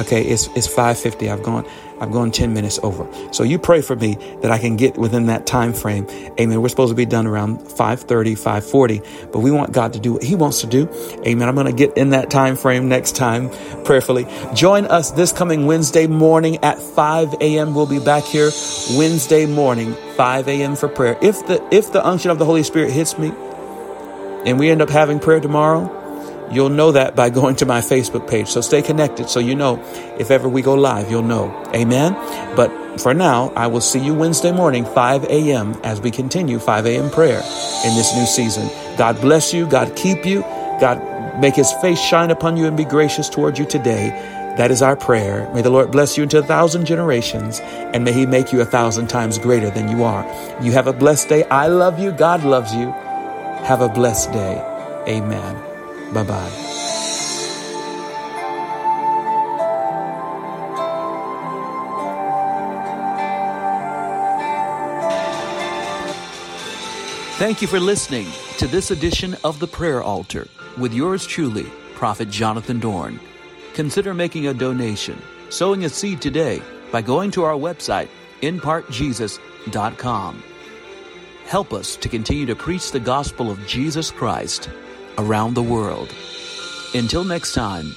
Okay, 0.00 0.22
it's 0.22 0.48
it's 0.54 0.68
5:50. 0.68 1.30
I've 1.30 1.42
gone 1.42 1.66
I've 2.00 2.12
gone 2.12 2.30
10 2.30 2.54
minutes 2.54 2.78
over. 2.82 3.06
So 3.32 3.42
you 3.42 3.58
pray 3.58 3.80
for 3.80 3.96
me 3.96 4.16
that 4.42 4.50
I 4.50 4.58
can 4.58 4.76
get 4.76 4.96
within 4.96 5.26
that 5.26 5.46
time 5.46 5.72
frame. 5.72 6.06
Amen. 6.38 6.62
We're 6.62 6.68
supposed 6.68 6.92
to 6.92 6.96
be 6.96 7.06
done 7.06 7.26
around 7.26 7.58
5:30, 7.60 8.36
5:40, 8.36 9.02
but 9.32 9.40
we 9.40 9.50
want 9.50 9.72
God 9.72 9.92
to 9.94 9.98
do 9.98 10.12
what 10.14 10.22
he 10.22 10.36
wants 10.36 10.60
to 10.60 10.66
do. 10.68 10.88
Amen. 11.26 11.48
I'm 11.48 11.54
going 11.54 11.66
to 11.66 11.72
get 11.72 11.96
in 11.96 12.10
that 12.10 12.30
time 12.30 12.56
frame 12.56 12.88
next 12.88 13.16
time 13.16 13.50
prayerfully. 13.84 14.26
Join 14.54 14.86
us 14.86 15.10
this 15.10 15.32
coming 15.32 15.66
Wednesday 15.66 16.06
morning 16.06 16.58
at 16.62 16.80
5 16.80 17.34
a.m. 17.40 17.74
We'll 17.74 17.86
be 17.86 17.98
back 17.98 18.24
here 18.24 18.50
Wednesday 18.96 19.46
morning, 19.46 19.94
5 20.16 20.48
a.m. 20.48 20.76
for 20.76 20.88
prayer. 20.88 21.18
If 21.20 21.46
the 21.46 21.62
if 21.74 21.92
the 21.92 22.06
unction 22.06 22.30
of 22.30 22.38
the 22.38 22.44
Holy 22.44 22.62
Spirit 22.62 22.92
hits 22.92 23.18
me 23.18 23.32
and 24.46 24.58
we 24.58 24.70
end 24.70 24.82
up 24.82 24.90
having 24.90 25.18
prayer 25.18 25.40
tomorrow, 25.40 25.97
You'll 26.50 26.70
know 26.70 26.92
that 26.92 27.14
by 27.14 27.30
going 27.30 27.56
to 27.56 27.66
my 27.66 27.80
Facebook 27.80 28.28
page. 28.28 28.48
So 28.48 28.60
stay 28.60 28.82
connected 28.82 29.28
so 29.28 29.40
you 29.40 29.54
know 29.54 29.82
if 30.18 30.30
ever 30.30 30.48
we 30.48 30.62
go 30.62 30.74
live, 30.74 31.10
you'll 31.10 31.22
know. 31.22 31.50
Amen. 31.74 32.14
But 32.56 33.00
for 33.00 33.14
now, 33.14 33.52
I 33.54 33.66
will 33.66 33.80
see 33.80 34.00
you 34.00 34.14
Wednesday 34.14 34.52
morning, 34.52 34.84
5 34.84 35.24
a.m., 35.24 35.78
as 35.84 36.00
we 36.00 36.10
continue 36.10 36.58
5 36.58 36.86
a.m. 36.86 37.10
prayer 37.10 37.38
in 37.84 37.94
this 37.94 38.14
new 38.14 38.26
season. 38.26 38.68
God 38.96 39.20
bless 39.20 39.52
you. 39.52 39.68
God 39.68 39.94
keep 39.94 40.24
you. 40.24 40.40
God 40.80 41.40
make 41.40 41.54
his 41.54 41.72
face 41.74 42.00
shine 42.00 42.30
upon 42.30 42.56
you 42.56 42.66
and 42.66 42.76
be 42.76 42.84
gracious 42.84 43.28
toward 43.28 43.58
you 43.58 43.64
today. 43.64 44.08
That 44.58 44.72
is 44.72 44.82
our 44.82 44.96
prayer. 44.96 45.48
May 45.54 45.62
the 45.62 45.70
Lord 45.70 45.92
bless 45.92 46.16
you 46.16 46.24
into 46.24 46.38
a 46.38 46.42
thousand 46.42 46.84
generations 46.84 47.60
and 47.60 48.04
may 48.04 48.12
he 48.12 48.26
make 48.26 48.52
you 48.52 48.60
a 48.60 48.64
thousand 48.64 49.06
times 49.06 49.38
greater 49.38 49.70
than 49.70 49.88
you 49.88 50.02
are. 50.02 50.24
You 50.60 50.72
have 50.72 50.88
a 50.88 50.92
blessed 50.92 51.28
day. 51.28 51.44
I 51.44 51.68
love 51.68 52.00
you. 52.00 52.10
God 52.10 52.42
loves 52.42 52.74
you. 52.74 52.90
Have 52.90 53.80
a 53.80 53.88
blessed 53.88 54.32
day. 54.32 54.60
Amen. 55.06 55.67
Bye 56.12 56.22
bye. 56.22 56.50
Thank 67.38 67.62
you 67.62 67.68
for 67.68 67.78
listening 67.78 68.26
to 68.56 68.66
this 68.66 68.90
edition 68.90 69.36
of 69.44 69.60
The 69.60 69.68
Prayer 69.68 70.02
Altar 70.02 70.48
with 70.76 70.92
yours 70.92 71.24
truly, 71.24 71.66
Prophet 71.94 72.30
Jonathan 72.30 72.80
Dorn. 72.80 73.20
Consider 73.74 74.12
making 74.12 74.48
a 74.48 74.54
donation, 74.54 75.22
sowing 75.50 75.84
a 75.84 75.88
seed 75.88 76.20
today 76.20 76.60
by 76.90 77.00
going 77.00 77.30
to 77.32 77.44
our 77.44 77.54
website, 77.54 78.08
impartjesus.com. 78.42 80.42
Help 81.46 81.72
us 81.72 81.96
to 81.96 82.08
continue 82.08 82.46
to 82.46 82.56
preach 82.56 82.90
the 82.90 82.98
gospel 82.98 83.52
of 83.52 83.64
Jesus 83.66 84.10
Christ 84.10 84.68
around 85.18 85.54
the 85.54 85.62
world. 85.62 86.14
Until 86.94 87.24
next 87.24 87.52
time, 87.52 87.94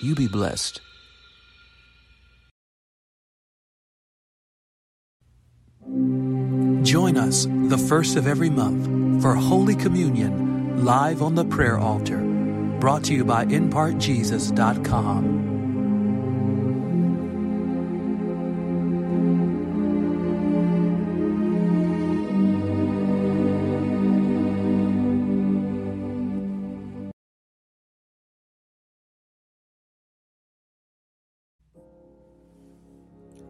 you 0.00 0.14
be 0.14 0.28
blessed. 0.28 0.82
Join 6.82 7.16
us 7.16 7.46
the 7.46 7.78
first 7.78 8.16
of 8.16 8.26
every 8.26 8.50
month 8.50 9.22
for 9.22 9.34
Holy 9.34 9.74
Communion 9.74 10.84
live 10.84 11.22
on 11.22 11.34
the 11.34 11.44
prayer 11.44 11.78
altar. 11.78 12.18
Brought 12.80 13.04
to 13.04 13.14
you 13.14 13.24
by 13.24 13.46
ImpartJesus.com. 13.46 15.47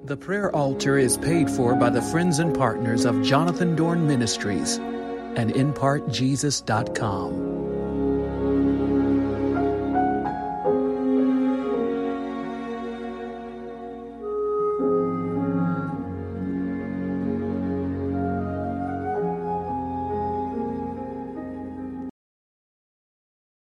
The 0.09 0.16
prayer 0.16 0.51
altar 0.57 0.97
is 0.97 1.18
paid 1.18 1.51
for 1.51 1.75
by 1.75 1.90
the 1.90 2.01
friends 2.01 2.38
and 2.38 2.57
partners 2.57 3.05
of 3.05 3.23
Jonathan 3.23 3.77
Dorn 3.77 4.07
Ministries 4.07 4.79
and 4.79 5.53
ImpartJesus.com. 5.53 7.48